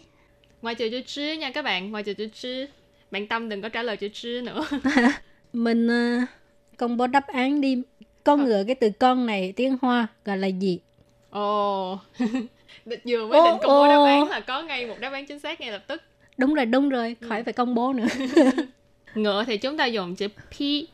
[0.62, 2.66] Ngoài trừ chữ chứ nha các bạn, ngoài trừ chữ chứ.
[3.10, 4.66] Bạn Tâm đừng có trả lời chữ chứ nữa.
[5.52, 6.28] Mình uh,
[6.76, 7.82] công bố đáp án đi.
[8.24, 10.78] Con ngựa cái từ con này tiếng Hoa gọi là gì?
[11.30, 12.00] Ồ, oh.
[12.85, 15.61] vừa mới định công bố đáp án là có ngay một đáp án chính xác
[15.61, 16.01] ngay lập tức.
[16.37, 17.43] Đúng rồi, đúng rồi, khỏi ừ.
[17.43, 18.07] phải công bố nữa.
[19.15, 20.27] ngựa thì chúng ta dùng chữ
[20.59, 20.87] pi,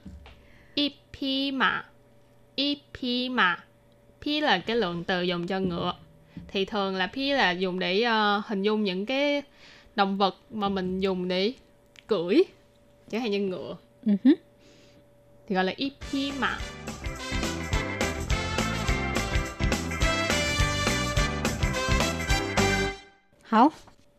[0.75, 1.85] y pi mà
[2.55, 3.63] y pi mà
[4.21, 5.93] pi là cái lượng từ dùng cho ngựa
[6.47, 9.41] thì thường là pi là dùng để uh, hình dung những cái
[9.95, 11.53] động vật mà mình dùng để
[12.07, 12.35] cưỡi
[13.09, 14.35] chẳng hạn như ngựa uh-huh.
[15.47, 16.57] thì gọi là y pi mà
[23.55, 23.71] Hảo,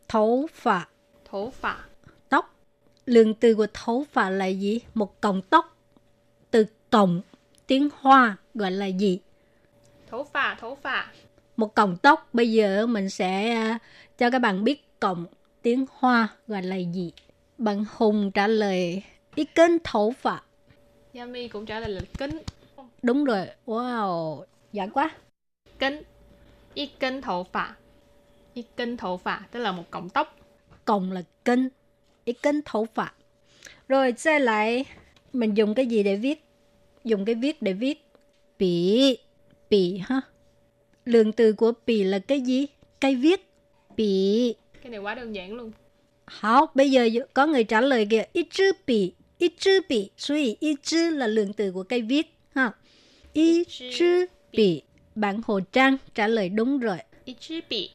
[0.09, 0.87] thấu phạ.
[1.31, 1.77] Thấu phạ.
[2.29, 2.55] Tóc.
[3.07, 4.81] Lượng từ của thấu phạ là gì?
[4.95, 5.77] Một cọng tóc.
[6.51, 7.21] Từ cọng
[7.67, 9.21] tiếng Hoa gọi là gì?
[10.11, 11.13] Thấu phà, thấu phà.
[11.57, 13.81] Một cọng tóc, bây giờ mình sẽ uh,
[14.19, 15.27] cho các bạn biết cọng
[15.63, 17.13] tiếng Hoa gọi là gì.
[17.59, 19.03] Bạn Hùng trả lời
[19.35, 20.43] ý kính thấu phà.
[21.15, 22.43] Yami cũng trả lời là kính.
[23.03, 25.11] Đúng rồi, wow, giỏi quá.
[25.79, 26.03] Kính,
[26.75, 27.75] ý kính thấu phà.
[28.56, 30.38] Ý kính thấu phà, tức là một cọng tóc.
[30.86, 31.70] Cọng là kính,
[32.26, 33.14] ý kính thấu phà.
[33.88, 34.86] Rồi,再lại,
[35.34, 36.44] mình dùng cái gì để viết
[37.04, 38.06] dùng cái viết để viết
[38.60, 39.18] bì
[39.70, 40.22] bì ha
[41.06, 42.68] lượng từ của bì là cái gì
[43.00, 43.50] cây viết
[43.98, 45.72] bì cái này quá đơn giản luôn
[46.26, 51.10] Hảo, bây giờ có người trả lời kìa ít chữ bì ít chữ bì所以ít chữ
[51.10, 52.72] là lượng từ của cây viết ha
[53.34, 54.82] ít chữ bì
[55.16, 57.92] bạn Hồ Trang trả lời đúng rồi ít chữ bì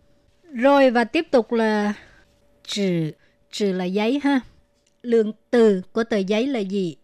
[0.54, 1.94] rồi và tiếp tục là
[2.64, 3.12] trừ
[3.52, 4.40] trừ là giấy ha
[5.04, 6.98] lượng từ của tờ giấy là gì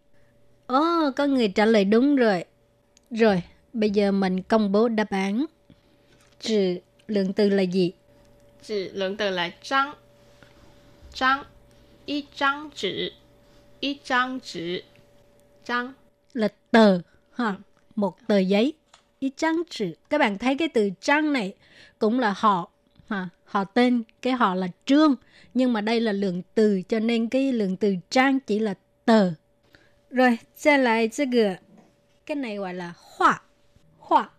[0.68, 2.44] Ồ, oh, có người trả lời đúng rồi.
[3.10, 5.46] Rồi, bây giờ mình công bố đáp án.
[6.40, 7.92] Chữ lượng từ là gì?
[8.62, 9.94] Chữ lượng từ là trang.
[11.12, 11.44] Trang.
[12.06, 13.10] Y trang chữ.
[13.80, 14.80] Y trang chữ.
[15.64, 15.92] Trang.
[16.32, 17.00] Là tờ.
[17.32, 17.56] Ha.
[17.94, 18.72] Một tờ giấy.
[19.18, 19.92] Y trang chữ.
[20.10, 21.54] Các bạn thấy cái từ trang này
[21.98, 22.70] cũng là họ
[23.08, 25.14] ha, họ tên cái họ là trương.
[25.54, 29.32] Nhưng mà đây là lượng từ cho nên cái lượng từ trang chỉ là tờ.
[30.10, 31.56] Rồi sẽ lại cái
[32.26, 33.42] cái này gọi là họa.
[33.98, 34.30] Họa.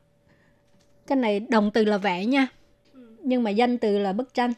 [1.08, 2.48] Cái này động từ là vẽ nha.
[3.24, 4.54] Nhưng mà danh từ là bức tranh.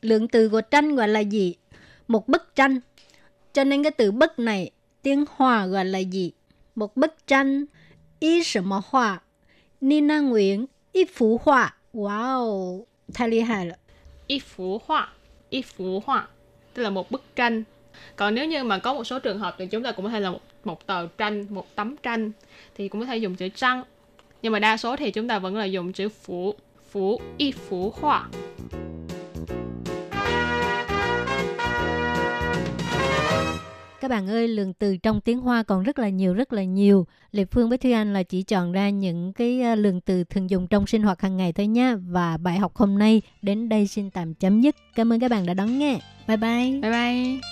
[0.00, 1.54] Lượng từ của tranh gọi là gì?
[2.08, 2.80] Một bức tranh.
[3.52, 4.70] Cho nên cái từ bức này
[5.02, 6.32] tiếng hoa gọi là gì?
[6.74, 7.64] Một bức tranh.
[8.20, 9.20] Y sự mà họa.
[9.80, 11.76] Nina nguyễn y phú họa.
[11.94, 12.84] Wow.
[13.13, 13.77] 太厉害了.
[14.27, 15.09] Y phú họa,
[15.49, 16.27] y phú họa.
[16.73, 17.63] Tức là một bức tranh
[18.15, 20.19] còn nếu như mà có một số trường hợp thì chúng ta cũng có thể
[20.19, 22.31] là một, một tờ tranh một tấm tranh
[22.75, 23.83] thì cũng có thể dùng chữ trăng
[24.41, 26.55] nhưng mà đa số thì chúng ta vẫn là dùng chữ phủ
[26.89, 28.29] phủ y phủ họa
[34.02, 37.06] Các bạn ơi, lượng từ trong tiếng Hoa còn rất là nhiều, rất là nhiều.
[37.32, 40.50] Lệ Phương với Thúy Anh là chỉ chọn ra những cái ờ, lượng từ thường
[40.50, 41.96] dùng trong sinh hoạt hàng ngày thôi nha.
[41.96, 44.76] Và bài học hôm nay đến đây xin tạm chấm dứt.
[44.94, 45.98] Cảm ơn các bạn đã đón nghe.
[46.28, 46.80] Bye bye.
[46.82, 47.51] Bye bye.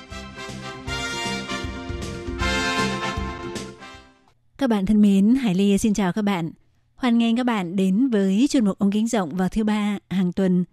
[4.61, 6.51] Các bạn thân mến, Hải Ly xin chào các bạn.
[6.95, 10.33] Hoan nghênh các bạn đến với chuyên mục ống kính rộng vào thứ ba hàng
[10.33, 10.65] tuần.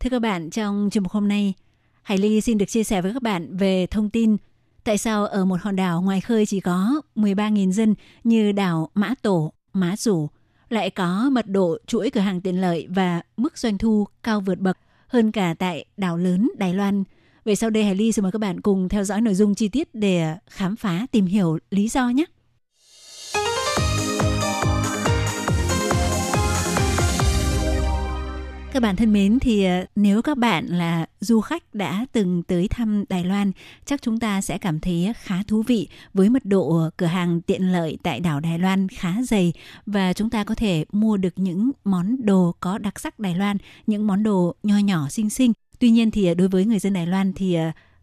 [0.00, 1.54] Thưa các bạn, trong chuyên mục hôm nay,
[2.02, 4.36] Hải Ly xin được chia sẻ với các bạn về thông tin
[4.84, 7.94] tại sao ở một hòn đảo ngoài khơi chỉ có 13.000 dân
[8.24, 10.28] như đảo Mã Tổ, Mã Rủ
[10.68, 14.58] lại có mật độ chuỗi cửa hàng tiện lợi và mức doanh thu cao vượt
[14.58, 17.04] bậc hơn cả tại đảo lớn Đài Loan.
[17.44, 19.68] Vậy sau đây Hải Ly xin mời các bạn cùng theo dõi nội dung chi
[19.68, 22.24] tiết để khám phá tìm hiểu lý do nhé.
[28.76, 32.68] Các bạn thân mến thì ờ, nếu các bạn là du khách đã từng tới
[32.68, 33.52] thăm Đài Loan,
[33.84, 37.40] chắc chúng ta sẽ cảm thấy khá thú vị với mật độ ờ, cửa hàng
[37.40, 39.52] tiện lợi tại đảo Đài Loan khá dày
[39.86, 43.56] và chúng ta có thể mua được những món đồ có đặc sắc Đài Loan,
[43.86, 45.52] những món đồ nho nhỏ xinh xinh.
[45.78, 47.56] Tuy nhiên thì ờ, đối với người dân Đài Loan thì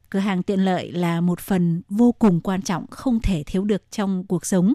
[0.09, 3.91] cửa hàng tiện lợi là một phần vô cùng quan trọng không thể thiếu được
[3.91, 4.73] trong cuộc sống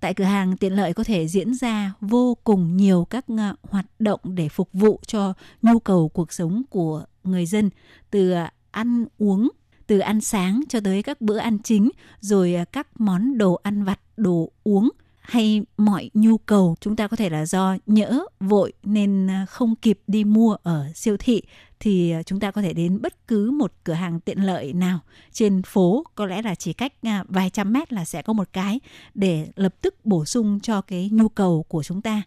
[0.00, 3.86] tại cửa hàng, tiện lợi có thể diễn ra vô cùng nhiều các ờ, hoạt
[3.98, 7.70] động để phục vụ cho nhu cầu cuộc sống của người dân,
[8.10, 9.48] từ ờ, ăn uống,
[9.86, 13.84] từ ăn sáng cho tới các bữa ăn chính, rồi ờ, các món đồ ăn
[13.84, 14.90] vặt, đồ uống
[15.28, 19.76] hay mọi nhu cầu chúng ta có thể là do nhỡ vội nên à, không
[19.76, 21.42] kịp đi mua ở siêu thị
[21.80, 25.00] thì à, chúng ta có thể đến bất cứ một cửa hàng tiện lợi nào
[25.32, 26.04] trên phố.
[26.14, 28.80] Có lẽ là chỉ cách à, vài trăm mét là sẽ có một cái
[29.14, 32.22] để lập tức bổ sung cho cái nhu cầu của chúng ta.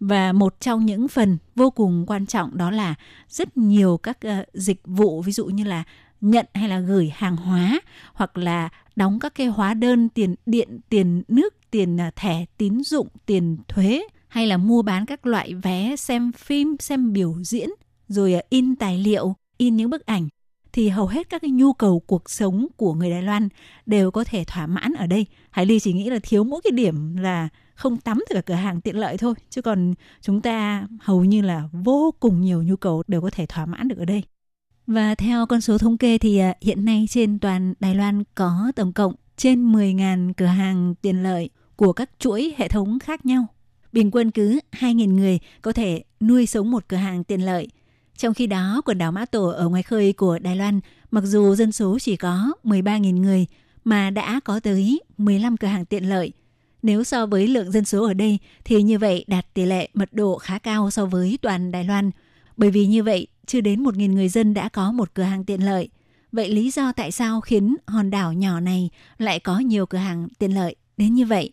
[0.00, 2.94] Và một trong những phần vô cùng quan trọng đó là
[3.28, 4.18] rất nhiều các
[4.52, 5.84] dịch vụ ví dụ như là
[6.20, 7.80] nhận hay là gửi hàng hóa
[8.14, 12.82] hoặc là đóng các cái hóa đơn tiền điện, tiền nước, tiền à, thẻ tín
[12.82, 17.68] dụng, tiền thuế hay là mua bán các loại vé xem phim, xem biểu diễn
[18.08, 20.28] rồi à, in tài liệu, in những bức ảnh
[20.72, 23.48] thì hầu hết các cái nhu cầu cuộc sống của người Đài Loan
[23.86, 25.26] đều có thể thỏa mãn ở đây.
[25.50, 28.54] Hải Ly chỉ nghĩ là thiếu mỗi cái điểm là không tắm từ cả cửa
[28.54, 32.76] hàng tiện lợi thôi, chứ còn chúng ta hầu như là vô cùng nhiều nhu
[32.76, 34.22] cầu đều có thể thỏa mãn được ở đây.
[34.86, 38.72] Và theo con số thống kê thì à, hiện nay trên toàn Đài Loan có
[38.76, 43.46] tổng cộng trên 10.000 cửa hàng tiện lợi của các chuỗi hệ thống khác nhau.
[43.92, 47.68] Bình quân cứ 2.000 người có thể nuôi sống một cửa hàng tiện lợi–
[48.20, 51.54] trong khi đó, quần đảo Mã Tổ ở ngoài khơi của Đài Loan, mặc dù
[51.54, 53.46] dân số chỉ có 13.000 người,
[53.84, 56.32] mà đã có tới 15 cửa hàng tiện lợi.
[56.82, 60.12] Nếu so với lượng dân số ở đây thì như vậy đạt tỷ lệ mật
[60.12, 62.10] độ khá cao so với toàn Đài Loan.
[62.56, 65.64] Bởi vì như vậy, chưa đến 1.000 người dân đã có một cửa hàng tiện
[65.64, 65.88] lợi.
[66.32, 70.28] Vậy lý do tại sao khiến hòn đảo nhỏ này lại có nhiều cửa hàng
[70.38, 71.52] tiện lợi đến như vậy?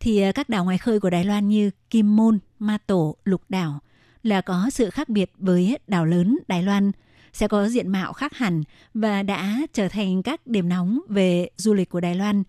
[0.00, 3.42] Thì à, các đảo ngoài khơi của Đài Loan như Kim Môn, Ma Tổ, Lục
[3.48, 3.80] Đảo
[4.22, 6.92] là có sự khác biệt với đảo lớn Đài Loan,
[7.32, 8.62] sẽ có diện mạo khác hẳn
[8.94, 12.42] và đã trở thành các điểm nóng về du lịch của Đài Loan.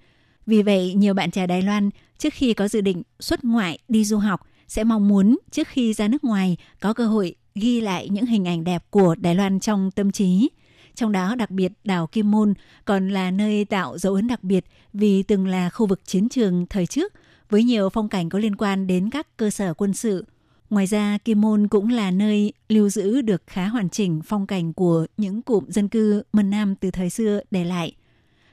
[0.45, 4.05] Vì vậy, nhiều bạn trẻ Đài Loan trước khi có dự định xuất ngoại đi
[4.05, 8.09] du học sẽ mong muốn trước khi ra nước ngoài có cơ hội ghi lại
[8.09, 10.49] những hình ảnh đẹp của Đài Loan trong tâm trí.
[10.95, 12.53] Trong đó đặc biệt đảo Kim Môn
[12.85, 16.65] còn là nơi tạo dấu ấn đặc biệt vì từng là khu vực chiến trường
[16.69, 17.13] thời trước
[17.49, 20.25] với nhiều phong cảnh có liên quan đến các cơ sở quân sự,
[20.69, 24.73] Ngoài ra, Kim Môn cũng là nơi lưu giữ được khá hoàn chỉnh phong cảnh
[24.73, 27.93] của những cụm dân cư Mân Nam từ thời xưa để lại.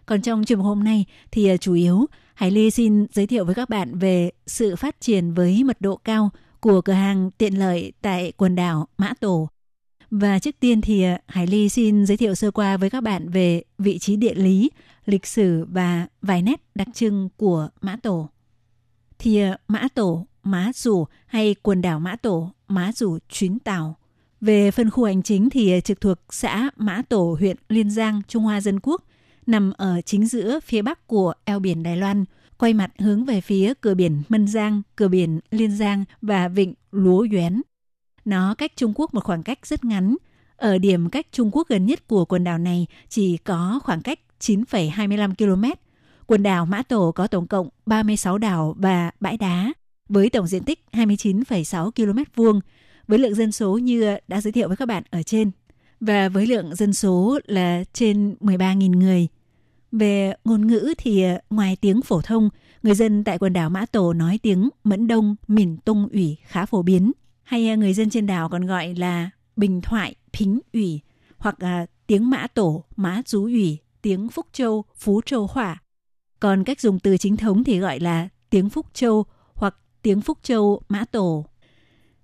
[0.07, 3.55] Còn trong trường hôm nay thì à, chủ yếu Hải Ly xin giới thiệu với
[3.55, 6.31] các bạn về sự phát triển với mật độ cao
[6.61, 9.49] của cửa hàng tiện lợi tại quần đảo Mã Tổ.
[10.11, 13.29] Và trước tiên thì à, Hải Ly xin giới thiệu sơ qua với các bạn
[13.29, 14.71] về vị trí địa lý,
[15.07, 18.29] lịch sử và vài nét đặc trưng của Mã Tổ.
[19.19, 23.97] Thì Mã Tổ Má Rủ hay quần đảo Mã Tổ, Má Rủ Chuyến Tàu.
[24.41, 28.43] Về phân khu hành chính thì trực thuộc xã Mã Tổ, huyện Liên Giang, Trung
[28.43, 29.03] Hoa Dân Quốc,
[29.47, 32.25] nằm ở chính giữa phía bắc của eo biển Đài Loan,
[32.59, 36.75] quay mặt hướng về phía cửa biển Mân Giang, cửa biển Liên Giang và vịnh
[36.93, 37.62] Lúa Yuén.
[38.25, 40.17] Nó cách Trung Quốc một khoảng cách rất ngắn.
[40.57, 44.21] Ở điểm cách Trung Quốc gần nhất của quần đảo này chỉ có khoảng cách
[44.41, 45.86] 9,25 km.
[46.27, 49.72] Quần đảo Mã Tổ có tổng cộng 36 đảo và bãi đá,
[50.09, 52.61] với tổng diện tích 29,6 km vuông,
[53.09, 55.51] với lượng dân số như đã giới thiệu với các bạn ở trên
[56.01, 59.29] và với lượng dân số là trên 13.000 người.
[59.93, 62.51] Về ngôn ngữ thì ờ, ngoài tiếng phổ thông,
[62.87, 66.66] Người dân tại quần đảo Mã Tổ nói tiếng Mẫn Đông, Mìn Tung ủy khá
[66.66, 67.12] phổ biến.
[67.43, 71.01] Hay ờ, người dân trên đảo còn gọi là Bình Thoại, Pính ủy
[71.39, 75.83] hoặc ờ, tiếng Mã Tổ, Mã Chú ủy, tiếng Phúc Châu, Phú Châu Hỏa.
[76.41, 79.24] Còn cách dùng từ chính thống thì gọi là tiếng Phúc Châu
[79.55, 81.47] hoặc tiếng Phúc Châu Mã Tổ.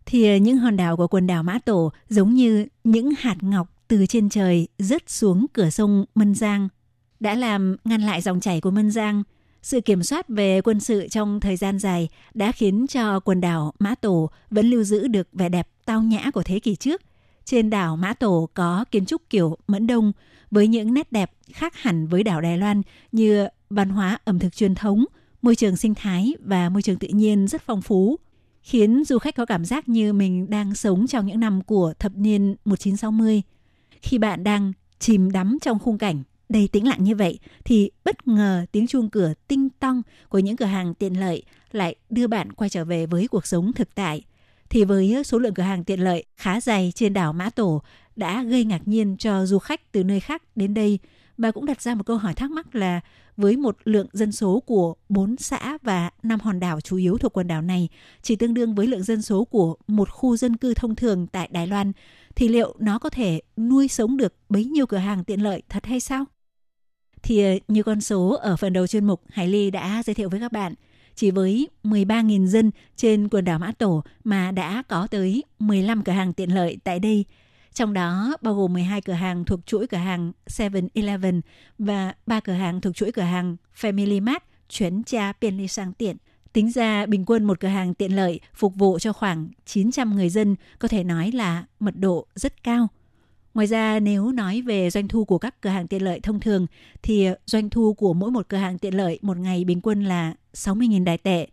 [0.06, 3.68] Thì ờ, những hòn đảo của quần đảo Mã Tổ giống như những hạt ngọc
[3.88, 6.68] từ trên trời rớt xuống cửa sông Mân Giang,
[7.20, 9.22] đã làm ngăn lại dòng chảy của Mân Giang.
[9.62, 13.72] Sự kiểm soát về quân sự trong thời gian dài đã khiến cho quần đảo
[13.78, 17.02] Mã Tổ vẫn lưu giữ được vẻ đẹp tao nhã của thế kỷ trước.
[17.44, 20.12] Trên đảo Mã Tổ có kiến trúc kiểu Mẫn Đông
[20.50, 22.82] với những nét đẹp khác hẳn với đảo Đài Loan
[23.12, 25.04] như văn hóa ẩm thực truyền thống,
[25.42, 28.18] môi trường sinh thái và môi trường tự nhiên rất phong phú,
[28.62, 32.12] khiến du khách có cảm giác như mình đang sống trong những năm của thập
[32.16, 33.42] niên 1960
[34.02, 38.28] khi bạn đang chìm đắm trong khung cảnh đầy tĩnh lặng như vậy thì bất
[38.28, 41.42] ngờ tiếng chuông cửa tinh tong của những cửa hàng tiện lợi
[41.72, 44.22] lại đưa bạn quay trở về với cuộc sống thực tại.
[44.70, 47.82] Thì với số lượng cửa hàng tiện lợi khá dày trên đảo Mã Tổ
[48.16, 50.98] đã gây ngạc nhiên cho du khách từ nơi khác đến đây
[51.38, 53.00] và cũng đặt ra một câu hỏi thắc mắc là
[53.36, 57.36] với một lượng dân số của 4 xã và 5 hòn đảo chủ yếu thuộc
[57.36, 57.88] quần đảo này
[58.22, 61.48] chỉ tương đương với lượng dân số của một khu dân cư thông thường tại
[61.52, 61.92] Đài Loan
[62.34, 65.86] thì liệu nó có thể nuôi sống được bấy nhiêu cửa hàng tiện lợi thật
[65.86, 66.24] hay sao?
[67.22, 70.28] Thì ờ, như con số ở phần đầu chuyên mục Hải Ly đã giới thiệu
[70.28, 70.74] với các bạn,
[71.14, 76.12] chỉ với 13.000 dân trên quần đảo Mã Tổ mà đã có tới 15 cửa
[76.12, 77.24] hàng tiện lợi tại đây
[77.73, 81.41] Trong đó bao gồm 12 cửa hàng thuộc chuỗi cửa hàng 7-Eleven
[81.79, 86.17] và 3 cửa hàng thuộc chuỗi cửa hàng Family Mart, chuyển cha便利商店.
[86.53, 90.29] Tính ra bình quân một cửa hàng tiện lợi phục vụ cho khoảng 900 người
[90.29, 92.87] dân có thể nói là mật độ rất cao.
[93.53, 96.67] Ngoài ra nếu nói về doanh thu của các cửa hàng tiện lợi thông thường
[97.03, 100.33] thì doanh thu của mỗi một cửa hàng tiện lợi một ngày bình quân là
[100.53, 101.47] 60.000 đài tệ.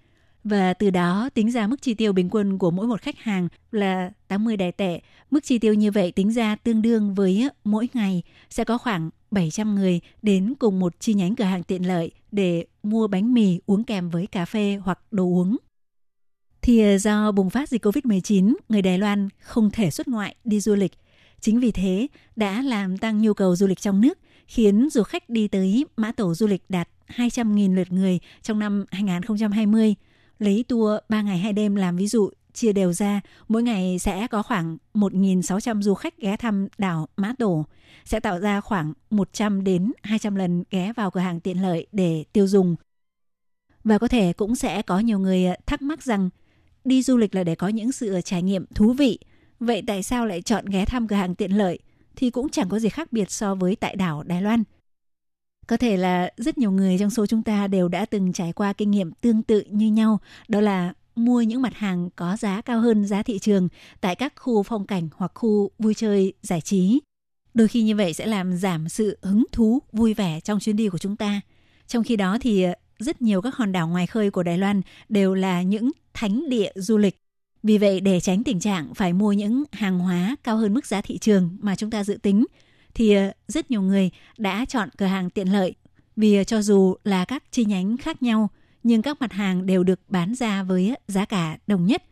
[0.50, 3.48] và từ đó tính ra mức chi tiêu bình quân của mỗi một khách hàng
[3.72, 5.00] là 80 đài tệ.
[5.32, 9.10] Mức chi tiêu như vậy tính ra tương đương với mỗi ngày sẽ có khoảng
[9.32, 13.60] 700 người đến cùng một chi nhánh cửa hàng tiện lợi để mua bánh mì
[13.66, 15.58] uống kèm với cà phê hoặc đồ uống.
[16.62, 20.60] Thì ờ, do bùng phát dịch Covid-19, người Đài Loan không thể xuất ngoại đi
[20.60, 20.92] du lịch.
[21.42, 25.30] Chính vì thế đã làm tăng nhu cầu du lịch trong nước, khiến du khách
[25.30, 29.96] đi tới mã tổ du lịch đạt 200.000 lượt người trong năm 2020.
[30.40, 34.28] Lấy tour 3 ngày 2 đêm làm ví dụ, chia đều ra, mỗi ngày sẽ
[34.28, 37.66] có khoảng 1.600 du khách ghé thăm đảo Mã Tổ,
[38.06, 42.24] sẽ tạo ra khoảng 100 đến 200 lần ghé vào cửa hàng tiện lợi để
[42.34, 42.76] tiêu dùng.
[43.84, 46.30] Và có thể cũng sẽ có nhiều người ờ, thắc mắc rằng
[46.86, 49.20] đi du lịch là để có những sự ờ, trải nghiệm thú vị,
[49.60, 51.80] vậy tại sao lại chọn ghé thăm cửa hàng tiện lợi
[52.16, 54.64] thì cũng chẳng có gì khác biệt so với tại đảo Đài Loan.
[55.70, 58.74] Có thể là rất nhiều người trong số chúng ta đều đã từng trải qua
[58.74, 62.80] kinh nghiệm tương tự như nhau, đó là mua những mặt hàng có giá cao
[62.80, 63.68] hơn giá thị trường
[64.02, 67.00] tại các khu phong cảnh hoặc khu vui chơi giải trí.
[67.54, 70.90] Đôi khi như vậy sẽ làm giảm sự hứng thú, vui vẻ trong chuyến đi
[70.90, 71.42] của chúng ta.
[71.88, 74.82] Trong khi đó thì ờ, rất nhiều các hòn đảo ngoài khơi của Đài Loan
[75.10, 77.18] đều là những thánh địa du lịch.
[77.64, 81.02] Vì vậy để tránh tình trạng phải mua những hàng hóa cao hơn mức giá
[81.02, 82.46] thị trường mà chúng ta dự tính
[82.94, 85.76] thì ờ, rất nhiều người đã chọn cửa hàng tiện lợi
[86.16, 88.50] vì ờ, cho dù là các chi nhánh khác nhau
[88.84, 92.04] nhưng các mặt hàng đều được bán ra với giá cả đồng nhất.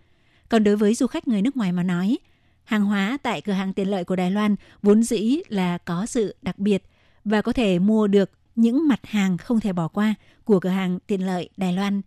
[0.50, 2.18] Còn đối với du khách người nước ngoài mà nói,
[2.64, 6.36] hàng hóa tại cửa hàng tiện lợi của Đài Loan vốn dĩ là có sự
[6.42, 6.84] đặc biệt
[7.26, 11.00] và có thể mua được những mặt hàng không thể bỏ qua của cửa hàng
[11.08, 12.02] tiện lợi Đài Loan.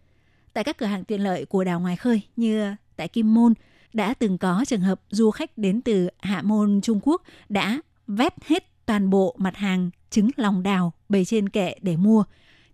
[0.52, 3.54] Tại các cửa hàng tiện lợi của đảo ngoài khơi như ờ, tại Kim Môn
[3.92, 7.80] đã từng có trường hợp du khách đến từ Hạ Môn Trung Quốc đã
[8.16, 12.24] vét hết toàn bộ mặt hàng trứng lòng đào bày trên kệ để mua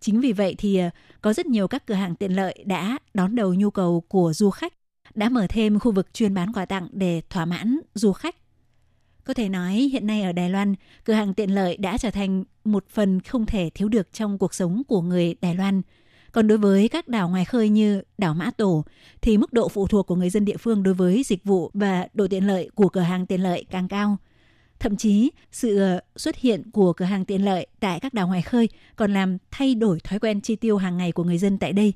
[0.01, 3.34] Chính vì vậy thì ờ, có rất nhiều các cửa hàng tiện lợi đã đón
[3.34, 4.72] đầu nhu cầu của du khách,
[5.14, 8.37] đã mở thêm khu vực chuyên bán quà tặng để thỏa mãn du khách.
[9.24, 10.74] Có thể nói hiện nay ở Đài Loan,
[11.05, 14.55] cửa hàng tiện lợi đã trở thành một phần không thể thiếu được trong cuộc
[14.55, 15.82] sống của người Đài Loan.
[16.32, 18.84] Còn đối với các đảo ngoài khơi như đảo Mã Tổ
[19.22, 22.09] thì mức độ phụ thuộc của người dân địa phương đối với dịch vụ và
[22.14, 24.16] độ tiện lợi của cửa hàng tiện lợi càng cao.
[24.79, 28.43] Thậm chí, sự ờ, xuất hiện của cửa hàng tiện lợi tại các đảo ngoài
[28.43, 31.72] khơi còn làm thay đổi thói quen chi tiêu hàng ngày của người dân tại
[31.72, 31.93] đây.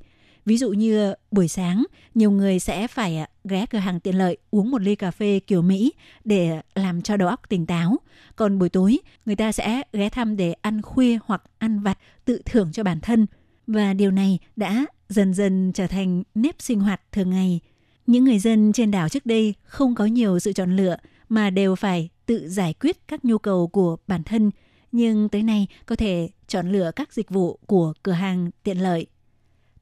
[0.47, 4.18] Ví dụ như ờ, buổi sáng, nhiều người sẽ phải ờ, ghé cửa hàng tiện
[4.18, 5.93] lợi uống một ly cà phê kiểu Mỹ
[6.24, 7.97] để làm cho đầu óc tỉnh táo.
[8.37, 12.43] Còn buổi tối, người ta sẽ ghé thăm để ăn khuya hoặc ăn vặt tự
[12.45, 13.26] thưởng cho bản thân.
[13.66, 17.61] Và điều này đã dần dần trở thành nếp sinh hoạt thường ngày.
[18.07, 20.97] Những người dân trên đảo trước đây không có nhiều sự chọn lựa
[21.28, 24.51] mà đều phải tự giải quyết các nhu cầu của bản thân,
[24.93, 29.07] nhưng tới nay có thể chọn lựa các dịch vụ của cửa hàng tiện lợi.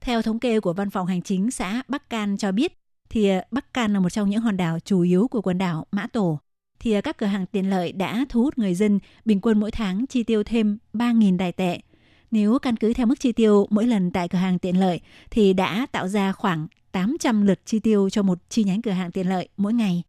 [0.01, 2.73] Theo thống kê của Văn phòng Hành chính xã Bắc Can cho biết,
[3.11, 6.07] thì Bắc Can là một trong những hòn đảo chủ yếu của quần đảo Mã
[6.07, 6.39] Tổ.
[6.81, 10.07] Thì các cửa hàng tiện lợi đã thu hút người dân bình quân mỗi tháng
[10.07, 11.81] chi tiêu thêm 3.000 đài tệ.
[12.31, 15.53] Nếu căn cứ theo mức chi tiêu mỗi lần tại cửa hàng tiện lợi thì
[15.53, 19.29] đã tạo ra khoảng 800 lượt chi tiêu cho một chi nhánh cửa hàng tiện
[19.29, 20.03] lợi mỗi ngày.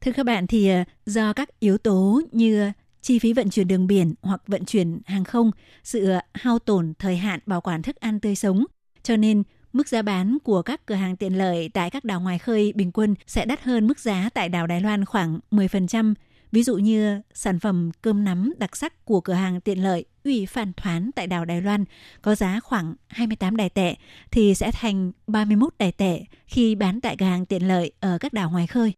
[0.00, 2.70] Thưa các bạn thì ờ, do các yếu tố như ờ,
[3.02, 5.50] chi phí vận chuyển đường biển hoặc vận chuyển hàng không,
[5.84, 8.64] sự ờ, hao tổn thời hạn bảo quản thức ăn tươi sống,
[9.02, 9.42] cho nên
[9.72, 12.92] mức giá bán của các cửa hàng tiện lợi tại các đảo ngoài khơi bình
[12.92, 16.14] quân sẽ đắt hơn mức giá tại đảo Đài Loan khoảng 10%.
[16.52, 20.46] Ví dụ như sản phẩm cơm nắm đặc sắc của cửa hàng tiện lợi Ủy
[20.46, 21.84] Phản Thoán tại đảo Đài Loan
[22.22, 23.94] có giá khoảng 28 đài tệ
[24.30, 28.32] thì sẽ thành 31 đài tệ khi bán tại cửa hàng tiện lợi ở các
[28.32, 28.92] đảo ngoài khơi.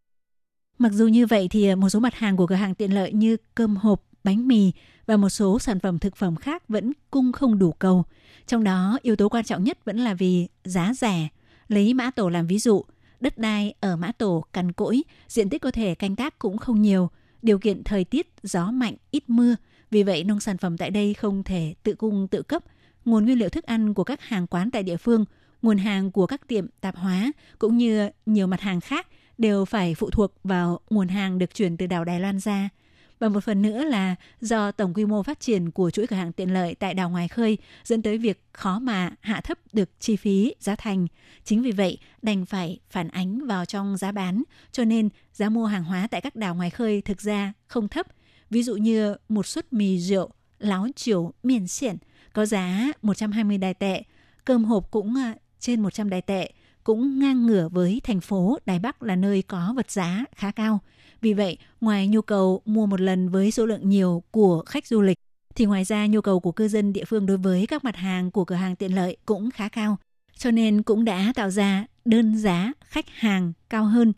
[0.79, 3.13] Mặc dù như vậy thì à, một số mặt hàng của cửa hàng tiện lợi
[3.13, 4.73] như cơm hộp, bánh mì
[5.07, 8.05] và một số sản phẩm thực phẩm khác vẫn cung không đủ cầu.
[8.47, 11.29] Trong đó, yếu tố quan trọng nhất vẫn là vì giá rẻ.
[11.69, 12.85] Lấy Mã Tổ làm ví dụ,
[13.21, 16.83] đất đai ở Mã Tổ cằn cỗi, diện tích có thể canh tác cũng không
[16.83, 17.11] nhiều,
[17.43, 19.57] điều kiện thời tiết gió mạnh, ít mưa.
[19.91, 22.65] Vì vậy, nông sản phẩm tại đây không thể tự cung tự cấp.
[23.05, 25.25] Nguồn nguyên liệu thức ăn của các hàng quán tại địa phương,
[25.63, 29.07] nguồn hàng của các tiệm tạp hóa cũng như nhiều mặt hàng khác
[29.43, 32.69] đều phải phụ thuộc vào nguồn hàng được chuyển từ đảo Đài Loan ra–
[33.23, 36.33] và một phần nữa là do tổng quy mô phát triển của chuỗi cửa hàng
[36.33, 40.17] tiện lợi tại đảo ngoài khơi dẫn tới việc khó mà hạ thấp được chi
[40.17, 41.07] phí giá thành.
[41.45, 45.67] Chính vì vậy, đành phải phản ánh vào trong giá bán, cho nên giá mua
[45.67, 48.07] hàng hóa tại các đảo ngoài khơi thực ra không thấp.
[48.51, 51.97] Ví dụ như một suất mì rượu, láo chiều, miền xiển
[52.33, 54.03] có giá 120 đài tệ,
[54.45, 56.53] cơm hộp cũng à, trên 100 đài tệ,
[56.85, 60.81] cũng ngang ngửa với thành phố Đài Bắc là nơi có vật giá khá cao.
[61.21, 65.01] Vì vậy, ngoài nhu cầu mua một lần với số lượng nhiều của khách du
[65.01, 65.19] lịch,
[65.55, 68.31] thì ngoài ra nhu cầu của cư dân địa phương đối với các mặt hàng
[68.31, 69.97] của cửa hàng tiện lợi cũng khá cao.
[70.37, 74.13] Cho nên cũng đã tạo ra đơn giá khách hàng cao hơn.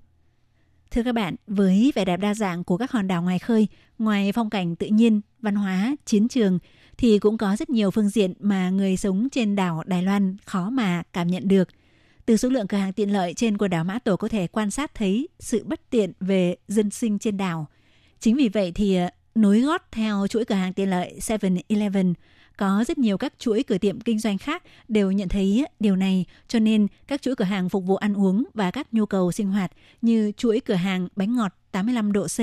[0.91, 4.33] Thưa các bạn, với vẻ đẹp đa dạng của các hòn đảo ngoài khơi, ngoài
[4.33, 6.59] phong cảnh tự nhiên, văn hóa, chiến trường,
[6.99, 10.71] thì cũng có rất nhiều phương diện mà người sống trên đảo Đài Loan khó
[10.71, 11.69] mà cảm nhận được–
[12.27, 14.71] từ số lượng cửa hàng tiện lợi trên quần đảo Mã Tổ có thể quan
[14.71, 17.67] sát thấy sự bất tiện về dân sinh trên đảo.
[18.21, 22.15] Chính vì vậy thì ờ, nối gót theo chuỗi cửa hàng tiện lợi 7-Eleven
[22.57, 26.25] có rất nhiều các chuỗi cửa tiệm kinh doanh khác đều nhận thấy điều này
[26.49, 29.47] cho nên các chuỗi cửa hàng phục vụ ăn uống và các nhu cầu sinh
[29.47, 29.73] hoạt
[30.03, 32.39] như chuỗi cửa hàng bánh ngọt 85 độ C,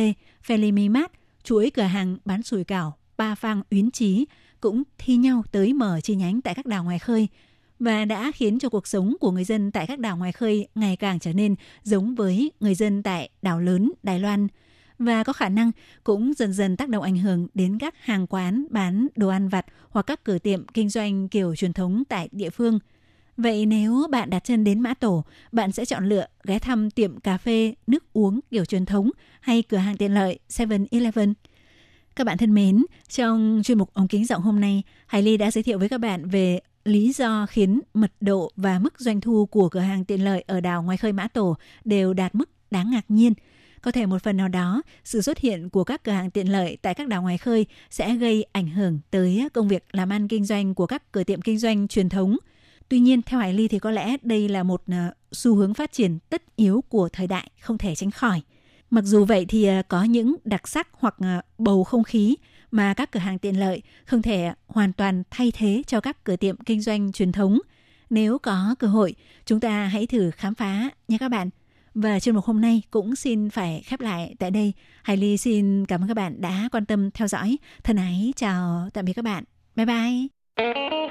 [0.47, 1.11] Felimi Mart,
[1.43, 4.25] chuỗi cửa hàng bán sủi cảo, Ba Phang Uyến Trí
[4.61, 7.27] cũng thi nhau tới mở chi nhánh tại các đảo ngoài khơi–
[7.81, 10.95] và đã khiến cho cuộc sống của người dân tại các đảo ngoài khơi ngày
[10.95, 14.47] càng trở nên giống với người dân tại đảo lớn Đài Loan
[14.99, 15.71] và có khả năng
[16.03, 19.65] cũng dần dần tác động ảnh hưởng đến các hàng quán bán đồ ăn vặt
[19.89, 22.79] hoặc các cửa tiệm kinh doanh kiểu truyền thống tại địa phương.
[23.37, 27.19] Vậy nếu bạn đặt chân đến Mã Tổ, bạn sẽ chọn lựa ghé thăm tiệm
[27.19, 29.09] cà phê, nước uống kiểu truyền thống
[29.41, 31.33] hay cửa hàng tiện lợi 7-Eleven.
[32.15, 35.51] Các bạn thân mến, trong chuyên mục ống kính rộng hôm nay, Hải Ly đã
[35.51, 39.45] giới thiệu với các bạn về lý do khiến mật độ và mức doanh thu
[39.45, 42.91] của cửa hàng tiện lợi ở đảo ngoài khơi Mã Tổ đều đạt mức đáng
[42.91, 43.33] ngạc nhiên.
[43.81, 46.77] Có thể một phần nào đó, sự xuất hiện của các cửa hàng tiện lợi
[46.81, 50.45] tại các đảo ngoài khơi sẽ gây ảnh hưởng tới công việc làm ăn kinh
[50.45, 52.37] doanh của các cửa tiệm kinh doanh truyền thống.
[52.89, 55.91] Tuy nhiên, theo Hải Ly thì có lẽ đây là một ờ, xu hướng phát
[55.91, 58.41] triển tất yếu của thời đại, không thể tránh khỏi.
[58.89, 62.35] Mặc dù vậy thì ờ, có những đặc sắc hoặc ờ, bầu không khí
[62.71, 66.35] mà các cửa hàng tiện lợi không thể hoàn toàn thay thế cho các cửa
[66.35, 67.59] tiệm kinh doanh truyền thống.
[68.09, 69.15] Nếu có cơ hội,
[69.45, 71.49] chúng ta hãy thử khám phá nha các bạn.
[71.93, 74.73] Và chương mục hôm nay cũng xin phải khép lại tại đây.
[75.03, 77.57] Hải Ly xin cảm ơn các bạn đã quan tâm theo dõi.
[77.83, 79.43] Thân ái chào tạm biệt các bạn.
[79.75, 81.10] Bye bye.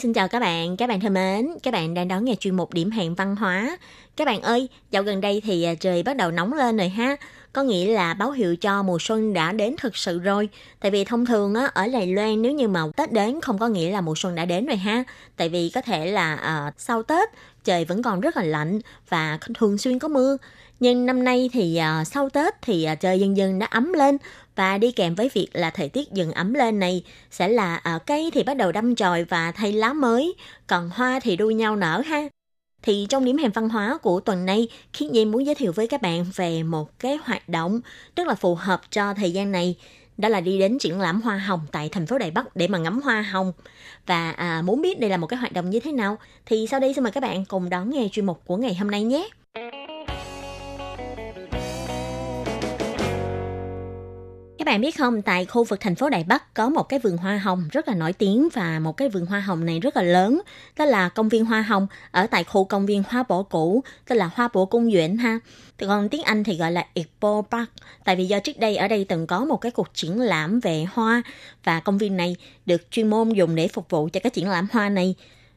[0.00, 2.74] Xin chào các bạn, các bạn thân mến, các bạn đang đón nghe chuyên mục
[2.74, 3.76] điểm hẹn văn hóa.
[4.16, 7.16] Các bạn ơi, dạo gần đây thì à, trời bắt đầu nóng lên rồi ha,
[7.52, 10.48] có nghĩa là báo hiệu cho mùa xuân đã đến thực sự rồi.
[10.80, 13.68] Tại vì thông thường á, ở Đài Loan nếu như mà Tết đến không có
[13.68, 15.04] nghĩa là mùa xuân đã đến rồi ha.
[15.36, 17.28] Tại vì có thể là à, sau Tết
[17.64, 20.36] trời vẫn còn rất là lạnh và thường xuyên có mưa.
[20.80, 24.18] Nhưng năm nay thì à, sau Tết thì à, trời dần dần đã ấm lên
[24.60, 27.92] và đi kèm với việc là thời tiết dần ấm lên này sẽ là ờ,
[27.92, 30.34] ở cây thì bắt đầu đâm chồi và thay lá mới,
[30.66, 32.28] còn hoa thì đua nhau nở ha.
[32.82, 35.86] Thì trong điểm hẹn văn hóa của tuần này, Khiết Nhi muốn giới thiệu với
[35.86, 37.80] các bạn về một cái hoạt động
[38.16, 39.76] rất là phù hợp cho thời gian này.
[40.18, 42.78] Đó là đi đến triển lãm hoa hồng tại thành phố Đài Bắc để mà
[42.78, 43.52] ngắm hoa hồng.
[44.06, 46.80] Và à, muốn biết đây là một cái hoạt động như thế nào thì sau
[46.80, 49.28] đây xin mời các bạn cùng đón nghe chuyên mục của ngày hôm nay nhé.
[54.60, 57.16] Các bạn biết không, tại khu vực thành phố Đài Bắc có một cái vườn
[57.16, 60.02] hoa hồng rất là nổi tiếng và một cái vườn hoa hồng này rất là
[60.02, 60.40] lớn.
[60.76, 64.14] Đó là công viên hoa hồng ở tại khu công viên hoa bổ cũ, tức
[64.14, 65.38] là hoa bổ cung duyện ha.
[65.78, 67.68] Còn tiếng Anh thì gọi là Expo Park.
[68.04, 70.86] Tại vì do trước đây ở đây từng có một cái cuộc triển lãm về
[70.92, 71.22] hoa
[71.64, 72.36] và công viên này
[72.66, 75.14] được chuyên môn dùng để phục vụ cho cái triển lãm hoa này.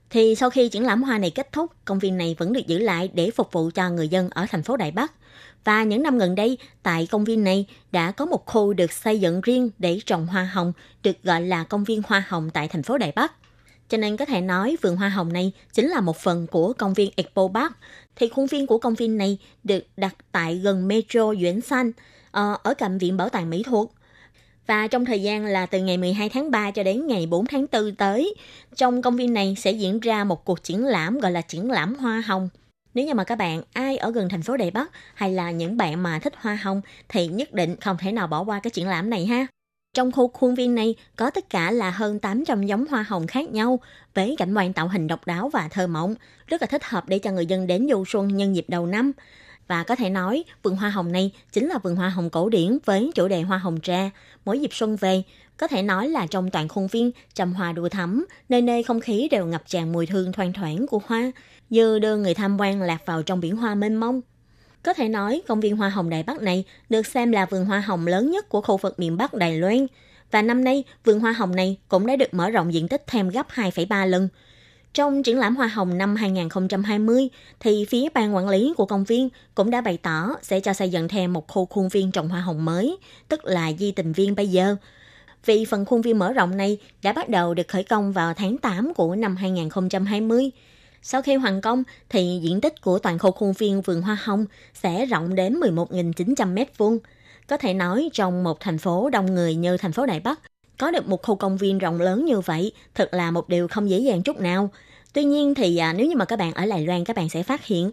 [0.09, 2.79] Thì sau khi triển lãm hoa này kết thúc, công viên này vẫn được giữ
[2.79, 5.11] lại để phục vụ cho người dân ở thành phố Đài Bắc.
[5.63, 9.19] Và những năm gần đây, tại công viên này đã có một khu được xây
[9.19, 12.83] dựng riêng để trồng hoa hồng, được gọi là công viên hoa hồng tại thành
[12.83, 13.33] phố Đài Bắc.
[13.89, 16.93] Cho nên có thể nói vườn hoa hồng này chính là một phần của công
[16.93, 17.71] viên Expo Park.
[18.15, 21.91] Thì khuôn viên của công viên này được đặt tại gần Metro Duyển Xanh,
[22.31, 23.87] ờ, ở cạnh Viện Bảo tàng Mỹ thuật.
[24.67, 27.65] Và trong thời gian là từ ngày 12 tháng 3 cho đến ngày 4 tháng
[27.71, 28.35] 4 tới,
[28.75, 31.95] trong công viên này sẽ diễn ra một cuộc triển lãm gọi là triển lãm
[31.95, 32.49] hoa hồng–
[32.93, 35.77] nếu như mà các bạn ai ở gần thành phố Đài Bắc hay là những
[35.77, 38.87] bạn mà thích hoa hồng thì nhất định không thể nào bỏ qua cái triển
[38.87, 39.47] lãm này ha.
[39.93, 43.49] Trong khu khuôn viên này có tất cả là hơn 800 giống hoa hồng khác
[43.51, 43.79] nhau
[44.13, 46.15] với cảnh quan tạo hình độc đáo và thơ mộng,
[46.47, 49.11] rất là thích hợp để cho người dân đến du xuân nhân dịp đầu năm.
[49.67, 52.77] Và có thể nói, vườn hoa hồng này chính là vườn hoa hồng cổ điển
[52.85, 54.09] với chủ đề hoa hồng tre.
[54.45, 55.23] Mỗi dịp xuân về,
[55.57, 58.99] có thể nói là trong toàn khuôn viên trầm hoa đua thắm, nơi nơi không
[58.99, 61.31] khí đều ngập tràn mùi hương thoang thoảng của hoa,
[61.73, 64.21] như đưa người tham quan lạc vào trong biển hoa mênh mông.
[64.83, 67.79] Có thể nói, công viên hoa hồng Đài Bắc này được xem là vườn hoa
[67.79, 69.87] hồng lớn nhất của khu vực miền Bắc Đài Loan.
[70.31, 73.29] Và năm nay, vườn hoa hồng này cũng đã được mở rộng diện tích thêm
[73.29, 74.29] gấp 2,3 lần.
[74.93, 79.29] Trong triển lãm hoa hồng năm 2020, thì phía ban quản lý của công viên
[79.55, 82.41] cũng đã bày tỏ sẽ cho xây dựng thêm một khu khuôn viên trồng hoa
[82.41, 82.97] hồng mới,
[83.27, 84.75] tức là di tình viên bây giờ.
[85.45, 88.57] Vì phần khuôn viên mở rộng này đã bắt đầu được khởi công vào tháng
[88.57, 90.51] 8 của năm 2020.
[91.03, 94.45] Sau khi hoàn công, thì diện tích của toàn khu khuôn viên vườn hoa hồng
[94.73, 96.99] sẽ rộng đến 11.900 m2.
[97.47, 100.39] Có thể nói trong một thành phố đông người như thành phố Đài Bắc,
[100.77, 103.89] có được một khu công viên rộng lớn như vậy thật là một điều không
[103.89, 104.69] dễ dàng chút nào.
[105.13, 107.43] Tuy nhiên thì à, nếu như mà các bạn ở Lài Loan các bạn sẽ
[107.43, 107.91] phát hiện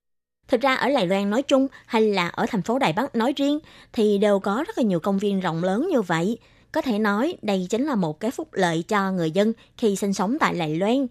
[0.50, 3.32] Thực ra ở Lài Loan nói chung hay là ở thành phố Đài Bắc nói
[3.36, 3.58] riêng
[3.92, 6.38] thì đều có rất là nhiều công viên rộng lớn như vậy.
[6.72, 10.12] Có thể nói đây chính là một cái phúc lợi cho người dân khi sinh
[10.12, 11.06] sống tại Lài Loan.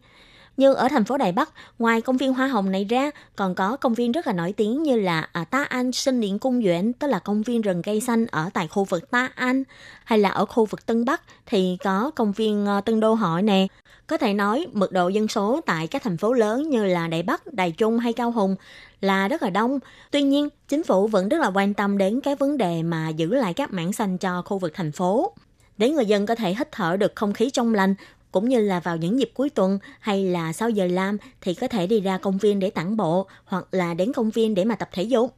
[0.60, 1.50] Như ở thành phố Đài Bắc,
[1.80, 4.84] ngoài công viên Hoa Hồng này ra, còn có công viên rất là nổi tiếng
[4.84, 8.02] như là à, Ta An Sinh Điện Cung Duyện, tức là công viên rừng cây
[8.02, 9.64] xanh ở tại khu vực Ta An,
[10.04, 13.42] hay là ở khu vực Tân Bắc thì có công viên à, Tân Đô Hội
[13.42, 13.68] nè.
[14.08, 17.24] Có thể nói mật độ dân số tại các thành phố lớn như là Đài
[17.24, 18.56] Bắc, Đài Trung hay Cao Hùng
[19.02, 19.80] là rất là đông.
[20.12, 23.36] Tuy nhiên, chính phủ vẫn rất là quan tâm đến cái vấn đề mà giữ
[23.36, 25.34] lại các mảng xanh cho khu vực thành phố
[25.80, 27.96] để người dân có thể hít thở được không khí trong lành
[28.32, 31.68] cũng như là vào những dịp cuối tuần hay là sau giờ làm thì có
[31.68, 34.76] thể đi ra công viên để tản bộ hoặc là đến công viên để mà
[34.76, 35.36] tập thể dục.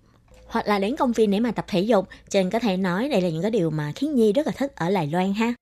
[0.47, 3.21] Hoặc là đến công viên để mà tập thể dục trên có thể nói đây
[3.21, 5.53] là những cái điều mà khiến nhi rất là thích ở đài Loan ha.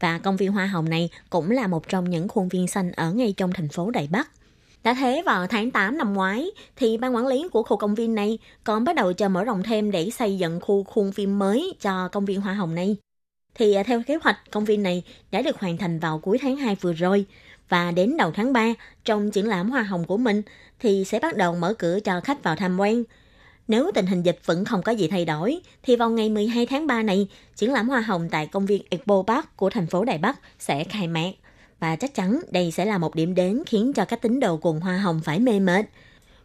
[0.00, 3.12] Và công viên hoa hồng này cũng là một trong những khuôn viên xanh ở
[3.12, 4.30] ngay trong thành phố Đài Bắc.
[4.84, 8.14] Đã thế vào tháng 8 năm ngoái thì ban quản lý của khu công viên
[8.14, 11.74] này còn bắt đầu cho mở rộng thêm để xây dựng khu khuôn viên mới
[11.80, 12.96] cho công viên hoa hồng này
[13.58, 16.56] thì à, theo kế hoạch công viên này đã được hoàn thành vào cuối tháng
[16.56, 17.26] 2 vừa rồi
[17.68, 20.42] và đến đầu tháng 3 trong triển lãm hoa hồng của mình
[20.80, 23.02] thì sẽ bắt đầu mở cửa cho khách vào tham quan.
[23.68, 26.86] Nếu tình hình dịch vẫn không có gì thay đổi, thì vào ngày 12 tháng
[26.86, 30.18] 3 này, triển lãm hoa hồng tại công viên Expo Park của thành phố Đài
[30.18, 31.30] Bắc sẽ khai mạc.
[31.80, 34.80] và chắc chắn đây sẽ là một điểm đến khiến cho các tín đồ cùng
[34.80, 35.86] hoa hồng phải mê mệt.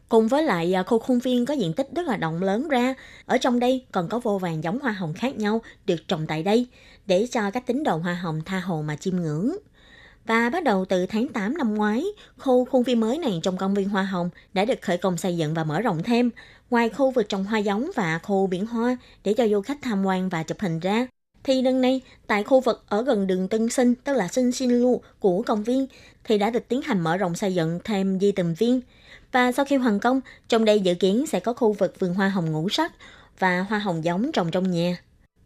[0.10, 2.94] Cùng với lại à, khu khuôn viên có diện tích rất là rộng lớn ra,
[3.26, 6.44] ở trong đây còn có vô vàng giống hoa hồng khác nhau được trồng tại
[6.44, 6.68] đây
[7.06, 9.56] để cho các tín đồ hoa hồng tha hồ mà chiêm ngưỡng.
[10.26, 12.06] Và bắt đầu từ tháng 8 năm ngoái,
[12.38, 15.38] khu khuôn viên mới này trong công viên Hoa Hồng đã được khởi công xây
[15.38, 16.30] dựng và mở rộng thêm.
[16.70, 20.06] Ngoài khu vực trồng hoa giống và khu biển hoa để cho du khách tham
[20.06, 21.08] quan và chụp hình ra,
[21.44, 24.82] thì lần này tại khu vực ở gần đường Tân Sinh, tức là Sinh Sinh
[24.82, 25.88] Lu của công viên,
[26.24, 28.82] thì đã được tiến hành mở rộng xây dựng thêm di tầm viên.
[29.34, 32.30] Và sau khi hoàn công, trong đây dự kiến sẽ có khu vực vườn hoa
[32.30, 32.94] hồng ngũ sắc
[33.40, 34.98] và hoa hồng giống trồng trong nhà.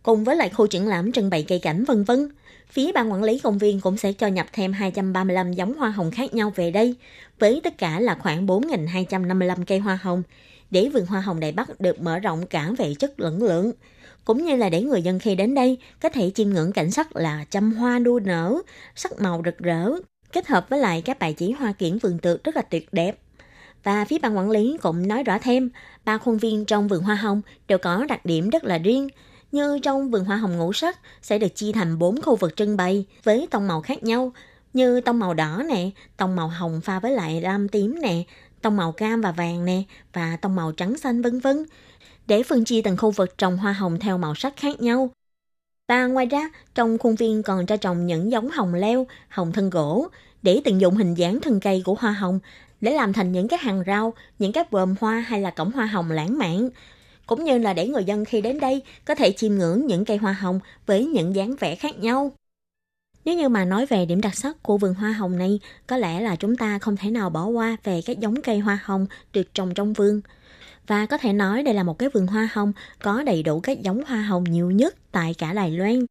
[0.04, 2.30] Cùng với lại khu triển lãm trưng bày cây cảnh vân vân.
[2.70, 6.12] Phía ban quản lý công viên cũng sẽ cho nhập thêm 235 giống hoa hồng
[6.12, 6.96] khác nhau về đây,
[7.40, 10.24] với tất cả là khoảng 4.255 cây hoa hồng,
[10.72, 13.72] để vườn hoa hồng Đài Bắc được mở rộng cả về chất lẫn lượng
[14.26, 17.16] cũng như là để người dân khi đến đây có thể chiêm ngưỡng cảnh sắc
[17.16, 18.62] là trăm hoa đua nở,
[18.96, 19.92] sắc màu rực rỡ,
[20.34, 23.18] kết hợp với lại các bài chỉ hoa kiển vườn tược rất là tuyệt đẹp.
[23.84, 25.70] Và phía ban quản lý cũng nói rõ thêm,
[26.06, 29.08] ba khuôn viên trong vườn hoa hồng đều có đặc điểm rất là riêng,
[29.52, 32.78] như trong vườn hoa hồng ngũ sắc sẽ được chia thành 4 khu vực trưng
[32.78, 34.32] bày với tông màu khác nhau,
[34.74, 38.24] như tông màu đỏ nè, tông màu hồng pha với lại lam tím nè,
[38.62, 41.66] tông màu cam và vàng nè và tông màu trắng xanh vân vân.
[42.28, 45.10] Để phân chia từng khu vực trồng hoa hồng theo màu sắc khác nhau.
[45.88, 49.70] Và ngoài ra, trong khuôn viên còn cho trồng những giống hồng leo, hồng thân
[49.70, 50.08] gỗ.
[50.42, 52.40] Để tận dụng hình dáng thân cây của hoa hồng
[52.82, 55.86] để làm thành những cái hàng rau, những cái vườn hoa hay là cổng hoa
[55.86, 56.70] hồng lãng mạn.
[57.26, 60.18] Cũng như là để người dân khi đến đây có thể chiêm ngưỡng những cây
[60.18, 62.32] hoa hồng với những dáng vẻ khác nhau.
[63.26, 66.22] Nếu như mà nói về điểm đặc sắc của vườn hoa hồng này, có lẽ
[66.22, 69.54] là chúng ta không thể nào bỏ qua về các giống cây hoa hồng được
[69.54, 70.22] trồng trong vườn.
[70.88, 73.82] Và có thể nói đây là một cái vườn hoa hồng có đầy đủ các
[73.82, 76.06] giống hoa hồng nhiều nhất tại cả Đài Loan.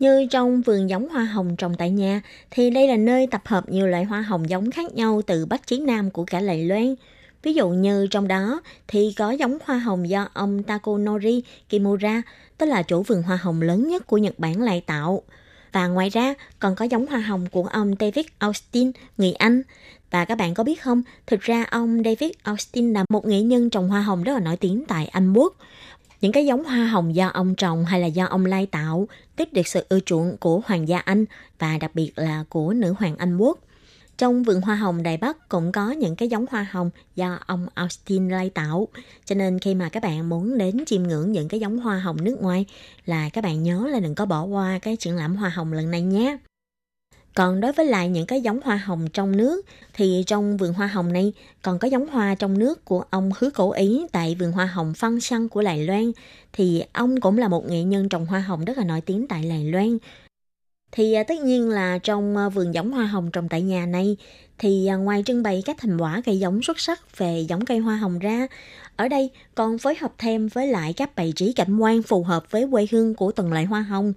[0.00, 3.68] Như trong vườn giống hoa hồng trồng tại nhà, thì đây là nơi tập hợp
[3.68, 6.94] nhiều loại hoa hồng giống khác nhau từ Bắc chí Nam của cả Lầy Loan.
[7.42, 12.22] Ví dụ như trong đó thì có giống hoa hồng do ông Takonori Kimura,
[12.58, 15.22] tức là chủ vườn hoa hồng lớn nhất của Nhật Bản lại tạo.
[15.72, 19.62] Và ngoài ra còn có giống hoa hồng của ông David Austin, người Anh.
[20.10, 23.70] Và các bạn có biết không, thực ra ông David Austin là một nghệ nhân
[23.70, 25.56] trồng hoa hồng rất là nổi tiếng tại Anh Quốc.
[26.20, 29.48] Những cái giống hoa hồng do ông trồng hay là do ông lai tạo tiếp
[29.52, 31.24] được sự ưa chuộng của hoàng gia Anh
[31.58, 33.58] và đặc biệt là của nữ hoàng Anh Quốc.
[34.18, 37.66] Trong vườn hoa hồng Đài Bắc cũng có những cái giống hoa hồng do ông
[37.74, 38.88] Austin lai tạo.
[39.24, 42.24] Cho nên khi mà các bạn muốn đến chiêm ngưỡng những cái giống hoa hồng
[42.24, 42.66] nước ngoài
[43.06, 45.90] là các bạn nhớ là đừng có bỏ qua cái triển lãm hoa hồng lần
[45.90, 46.36] này nhé.
[47.34, 50.86] Còn đối với lại những cái giống hoa hồng trong nước thì trong vườn hoa
[50.86, 54.52] hồng này còn có giống hoa trong nước của ông Hứa Cổ Ý tại vườn
[54.52, 56.12] hoa hồng Phân Săn của Đài Loan.
[56.52, 59.44] Thì ông cũng là một nghệ nhân trồng hoa hồng rất là nổi tiếng tại
[59.48, 59.98] Đài Loan.
[60.92, 64.16] Thì à, tất nhiên là trong à, vườn giống hoa hồng trồng tại nhà này
[64.58, 67.78] thì à, ngoài trưng bày các thành quả cây giống xuất sắc về giống cây
[67.78, 68.46] hoa hồng ra,
[68.96, 72.50] ở đây còn phối hợp thêm với lại các bày trí cảnh quan phù hợp
[72.50, 74.12] với quê hương của từng loại hoa hồng.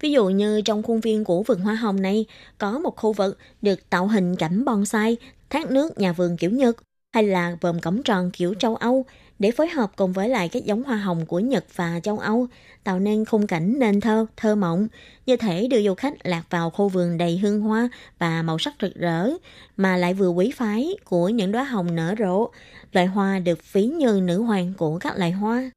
[0.00, 2.24] Ví dụ như trong khuôn viên của vườn hoa hồng này
[2.58, 5.16] có một khu vực được tạo hình cảnh bonsai,
[5.50, 6.76] thác nước nhà vườn kiểu Nhật
[7.12, 9.04] hay là vòm cổng tròn kiểu châu Âu.
[9.38, 12.46] Để phối hợp cùng với lại các giống hoa hồng của Nhật và châu Âu,
[12.84, 14.88] tạo nên khung cảnh nên thơ, thơ mộng,
[15.26, 17.88] như thể đưa du khách lạc vào khu vườn đầy hương hoa
[18.18, 19.30] và màu sắc rực rỡ,
[19.76, 22.48] mà lại vừa quý phái của những đóa hồng nở rộ,
[22.92, 25.70] loại hoa được ví như nữ hoàng của các loại hoa.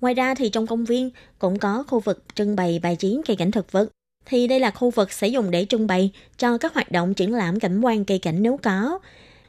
[0.00, 3.36] Ngoài ra thì trong công viên cũng có khu vực trưng bày bài trí cây
[3.36, 3.88] cảnh thực vật.
[4.26, 7.34] Thì đây là khu vực sẽ dùng để trưng bày cho các hoạt động triển
[7.34, 8.98] lãm cảnh quan cây cảnh nếu có.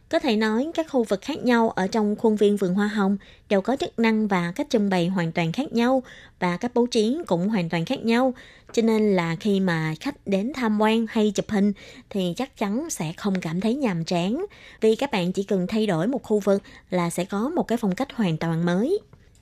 [0.10, 3.18] Có thể nói các khu vực khác nhau ở trong khuôn viên vườn hoa hồng
[3.50, 6.04] đều có chức năng và cách trưng bày hoàn toàn khác nhau
[6.40, 8.34] và các bố trí cũng hoàn toàn khác nhau.
[8.74, 11.74] Cho nên là khi mà khách đến tham quan hay chụp hình
[12.10, 14.46] thì chắc chắn sẽ không cảm thấy nhàm chán
[14.82, 17.78] vì các bạn chỉ cần thay đổi một khu vực là sẽ có một cái
[17.78, 19.00] phong cách hoàn toàn mới.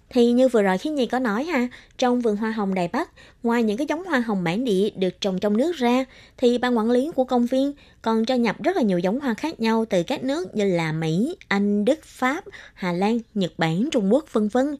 [0.10, 3.10] Thì như vừa rồi khi Nhi có nói ha, trong vườn hoa hồng Đài Bắc,
[3.43, 6.06] ngoài những cái giống hoa hồng bản địa được trồng trong nước ra,
[6.38, 9.34] thì ban quản lý của công viên còn cho nhập rất là nhiều giống hoa
[9.34, 12.43] khác nhau từ các nước như là Mỹ, Anh, Đức, Pháp,
[12.74, 14.76] Hà Lan, Nhật Bản, Trung Quốc, vân vân.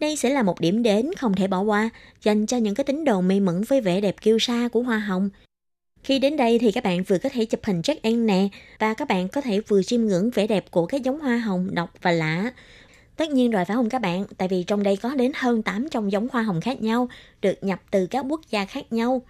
[0.00, 1.90] Đây sẽ là một điểm đến không thể bỏ qua
[2.22, 4.98] dành cho những cái tín đồ mê mẩn với vẻ đẹp kiêu sa của hoa
[4.98, 5.30] hồng.
[6.02, 8.48] Khi đến đây thì các bạn vừa có thể chụp hình check-in nè
[8.78, 11.68] và các bạn có thể vừa chiêm ngưỡng vẻ đẹp của các giống hoa hồng
[11.74, 12.52] độc và lạ
[13.16, 14.24] Tất nhiên rồi phải không các bạn?
[14.36, 17.08] Tại vì trong đây có đến hơn 800 giống hoa hồng khác nhau,
[17.42, 19.22] được nhập từ các quốc gia khác nhau.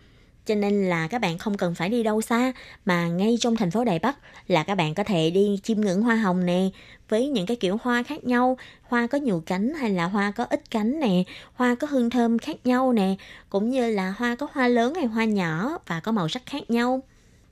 [0.47, 2.53] Cho nên là các bạn không cần phải đi đâu xa,
[2.84, 4.18] mà ngay trong thành phố Đài Bắc
[4.49, 6.68] là các bạn có thể đi chiêm ngưỡng hoa hồng nè,
[7.09, 10.45] với những cái kiểu hoa khác nhau, hoa có nhiều cánh hay là hoa có
[10.45, 11.22] ít cánh nè,
[11.55, 13.14] hoa có hương thơm khác nhau nè,
[13.49, 16.70] cũng như là hoa có hoa lớn hay hoa nhỏ và có màu sắc khác
[16.70, 17.03] nhau.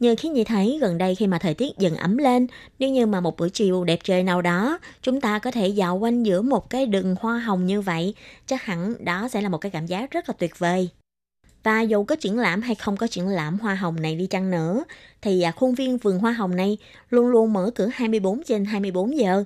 [0.01, 2.47] Như khi Nhi thấy gần đây khi mà thời tiết dần ấm lên,
[2.79, 5.97] nếu như mà một buổi chiều đẹp trời nào đó, chúng ta có thể dạo
[5.99, 8.15] quanh giữa một cái đường hoa hồng như vậy,
[8.47, 10.89] chắc hẳn đó sẽ là một cái cảm giác rất là tuyệt vời.
[11.63, 14.51] Và dù có triển lãm hay không có triển lãm hoa hồng này đi chăng
[14.51, 14.85] nữa,
[15.23, 16.79] thì à, khuôn viên vườn hoa hồng này
[17.11, 19.45] luôn luôn mở cửa 24 trên 24 giờ.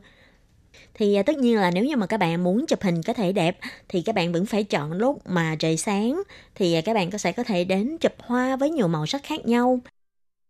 [0.95, 3.33] Thì à, tất nhiên là nếu như mà các bạn muốn chụp hình có thể
[3.33, 6.23] đẹp thì các bạn vẫn phải chọn lúc mà trời sáng
[6.55, 9.23] thì à, các bạn có sẽ có thể đến chụp hoa với nhiều màu sắc
[9.25, 9.81] khác nhau.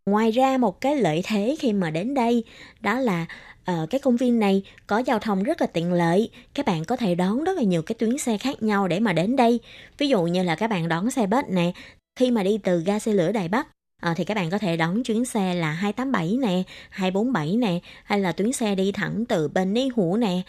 [0.08, 2.44] Ngoài ra một cái lợi thế khi mà đến đây
[2.80, 3.26] đó là
[3.64, 6.30] ở cái công viên này có giao thông rất là tiện lợi.
[6.54, 9.12] Các bạn có thể đón rất là nhiều cái tuyến xe khác nhau để mà
[9.12, 9.60] đến đây.
[9.98, 11.72] Ví dụ như là các bạn đón xe bus nè,
[12.16, 13.68] khi mà đi từ ga xe lửa Đài Bắc
[14.02, 18.20] À, thì các bạn có thể đón chuyến xe là 287 nè, 247 nè, hay
[18.20, 20.42] là tuyến xe đi thẳng từ bên Ni Hủ nè.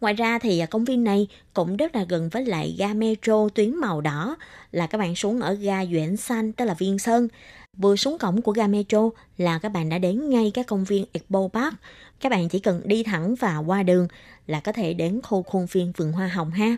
[0.00, 3.48] Ngoài ra thì ờ, công viên này cũng rất là gần với lại ga metro
[3.54, 4.36] tuyến màu đỏ
[4.72, 7.28] là các bạn xuống ở ga Duyện Xanh tức là Viên Sơn.
[7.76, 11.04] Vừa xuống cổng của ga metro là các bạn đã đến ngay cái công viên
[11.12, 11.74] Expo Park.
[12.20, 14.08] Các bạn chỉ cần đi thẳng và qua đường
[14.46, 16.76] là có thể đến khu khuôn viên vườn hoa hồng ha.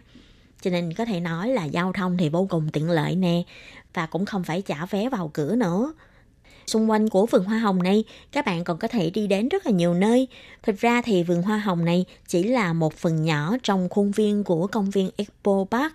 [0.62, 3.42] Cho nên có thể nói là giao thông thì vô cùng tiện lợi nè
[3.94, 5.92] và cũng không phải trả vé vào cửa nữa.
[6.66, 9.66] Xung quanh của vườn hoa hồng này, các bạn còn có thể đi đến rất
[9.66, 10.28] là nhiều nơi.
[10.62, 14.44] Thực ra thì vườn hoa hồng này chỉ là một phần nhỏ trong khuôn viên
[14.44, 15.92] của công viên Expo Park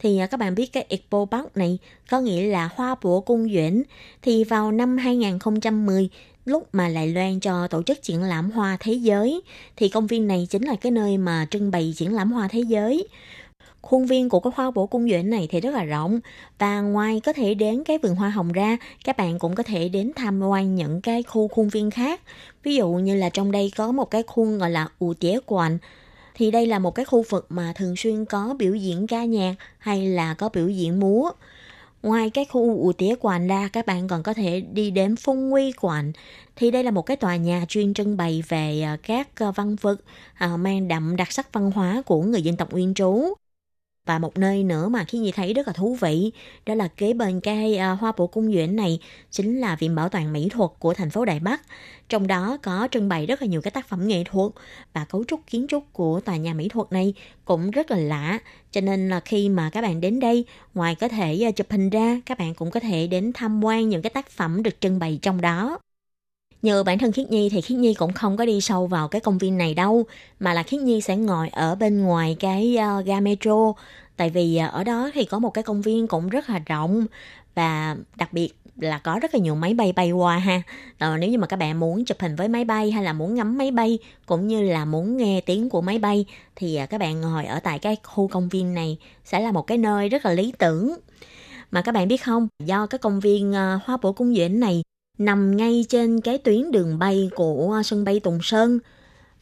[0.00, 1.78] thì à, các bạn biết cái Expo Park này
[2.10, 3.82] có nghĩa là hoa của cung duyễn
[4.22, 6.08] thì vào năm 2010
[6.44, 9.40] lúc mà Đài Loan cho tổ chức triển lãm hoa thế giới
[9.76, 12.60] thì công viên này chính là cái nơi mà trưng bày triển lãm hoa thế
[12.60, 13.08] giới.
[13.82, 16.20] Khuôn viên của cái hoa bổ cung duyện này thì rất là rộng
[16.58, 19.88] và ngoài có thể đến cái vườn hoa hồng ra, các bạn cũng có thể
[19.88, 22.20] đến tham quan những cái khu khuôn viên khác.
[22.62, 25.78] Ví dụ như là trong đây có một cái khuôn gọi là ủ tía quạnh
[26.40, 29.54] thì đây là một cái khu vực mà thường xuyên có biểu diễn ca nhạc
[29.78, 31.30] hay là có biểu diễn múa.
[32.02, 35.50] Ngoài cái khu ủ tía quản ra, các bạn còn có thể đi đến Phong
[35.50, 36.12] Nguy Quản.
[36.56, 39.76] Thì đây là một cái tòa nhà chuyên trưng bày về à, các à, văn
[39.80, 39.96] vật
[40.34, 43.34] à, mang đậm đặc sắc văn hóa của người dân tộc Nguyên trú.
[44.10, 46.32] Và một nơi nữa mà khi Nhi thấy rất là thú vị,
[46.66, 49.00] đó là kế bên cái uh, hoa bổ cung duyễn này
[49.30, 51.62] chính là Viện Bảo tàng Mỹ thuật của thành phố Đài Bắc.
[52.08, 54.52] Trong đó có trưng bày rất là nhiều các tác phẩm nghệ thuật
[54.92, 58.38] và cấu trúc kiến trúc của tòa nhà mỹ thuật này cũng rất là lạ.
[58.70, 60.44] Cho nên là khi mà các bạn đến đây,
[60.74, 63.88] ngoài có thể uh, chụp hình ra, các bạn cũng có thể đến tham quan
[63.88, 65.78] những cái tác phẩm được trưng bày trong đó.
[66.62, 69.20] Nhờ bản thân Khiết Nhi thì Khiết Nhi cũng không có đi sâu vào cái
[69.20, 70.04] công viên này đâu,
[70.40, 73.72] mà là Khiết Nhi sẽ ngồi ở bên ngoài cái uh, ga metro,
[74.16, 77.06] tại vì uh, ở đó thì có một cái công viên cũng rất là rộng
[77.54, 80.62] và đặc biệt là có rất là nhiều máy bay bay qua ha.
[81.00, 83.34] rồi nếu như mà các bạn muốn chụp hình với máy bay hay là muốn
[83.34, 86.24] ngắm máy bay cũng như là muốn nghe tiếng của máy bay
[86.56, 89.66] thì uh, các bạn ngồi ở tại cái khu công viên này sẽ là một
[89.66, 90.96] cái nơi rất là lý tưởng.
[91.70, 94.82] Mà các bạn biết không, do cái công viên uh, Hoa Bổ Cung Duyễn này
[95.20, 98.78] nằm ngay trên cái tuyến đường bay của à, sân bay Tùng Sơn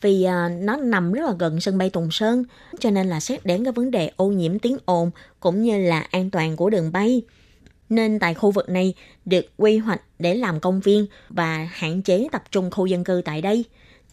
[0.00, 2.44] vì à, nó nằm rất là gần sân bay Tùng Sơn,
[2.78, 5.10] cho nên là xét đến cái vấn đề ô nhiễm tiếng ồn
[5.40, 7.22] cũng như là an toàn của đường bay
[7.88, 12.28] nên tại khu vực này được quy hoạch để làm công viên và hạn chế
[12.32, 13.64] tập trung khu dân cư tại đây.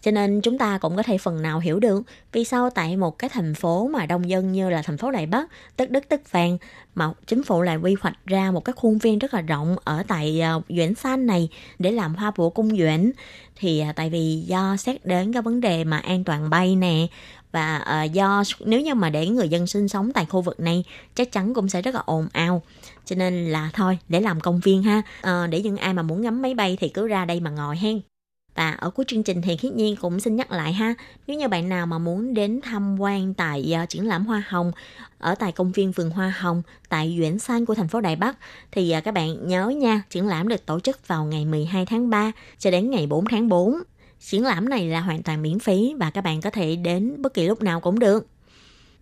[0.06, 3.20] Cho nên chúng ta cũng có thể phần nào hiểu được vì sao tại một
[3.20, 6.32] cái thành phố mà đông dân như là thành phố Đài Bắc, tất đất tất
[6.32, 6.58] vàng
[6.96, 10.04] mà chính phủ lại quy hoạch ra một cái khuôn viên rất là rộng ở
[10.08, 11.50] tại ờ, uh, San này
[11.80, 13.12] để làm hoa bổ cung Duyễn
[13.56, 17.08] thì uh, tại vì do xét đến cái vấn đề mà an toàn bay nè
[17.52, 20.84] và uh, do nếu như mà để người dân sinh sống tại khu vực này
[21.16, 22.62] chắc chắn cũng sẽ rất là ồn ào.
[23.06, 25.02] Cho nên là thôi để làm công viên ha.
[25.20, 27.78] Uh, để những ai mà muốn ngắm máy bay thì cứ ra đây mà ngồi
[27.78, 28.02] hen
[28.56, 30.94] và ở cuối chương trình thì Khiết Nhiên cũng xin nhắc lại ha,
[31.28, 34.72] nếu như bạn nào mà muốn đến tham quan tại uh, triển lãm hoa hồng
[35.18, 38.38] ở tại công viên vườn hoa hồng tại Duyển San của thành phố Đài Bắc
[38.72, 42.10] thì uh, các bạn nhớ nha, triển lãm được tổ chức vào ngày 12 tháng
[42.10, 43.76] 3 cho đến ngày 4 tháng 4.
[44.20, 47.34] Triển lãm này là hoàn toàn miễn phí và các bạn có thể đến bất
[47.34, 48.28] kỳ lúc nào cũng được.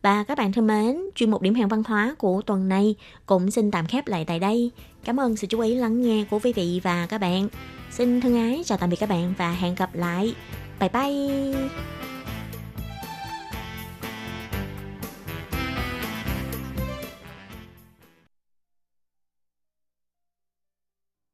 [0.02, 2.96] Và các bạn thân mến, chuyên mục điểm hẹn văn hóa của tuần này
[3.26, 4.72] cũng xin tạm khép lại tại đây.
[5.04, 7.48] Cảm ơn sự chú ý lắng nghe của quý vị và các bạn.
[7.94, 10.36] Xin thân ái chào tạm biệt các bạn và hẹn gặp lại.
[10.80, 12.03] Bye bye!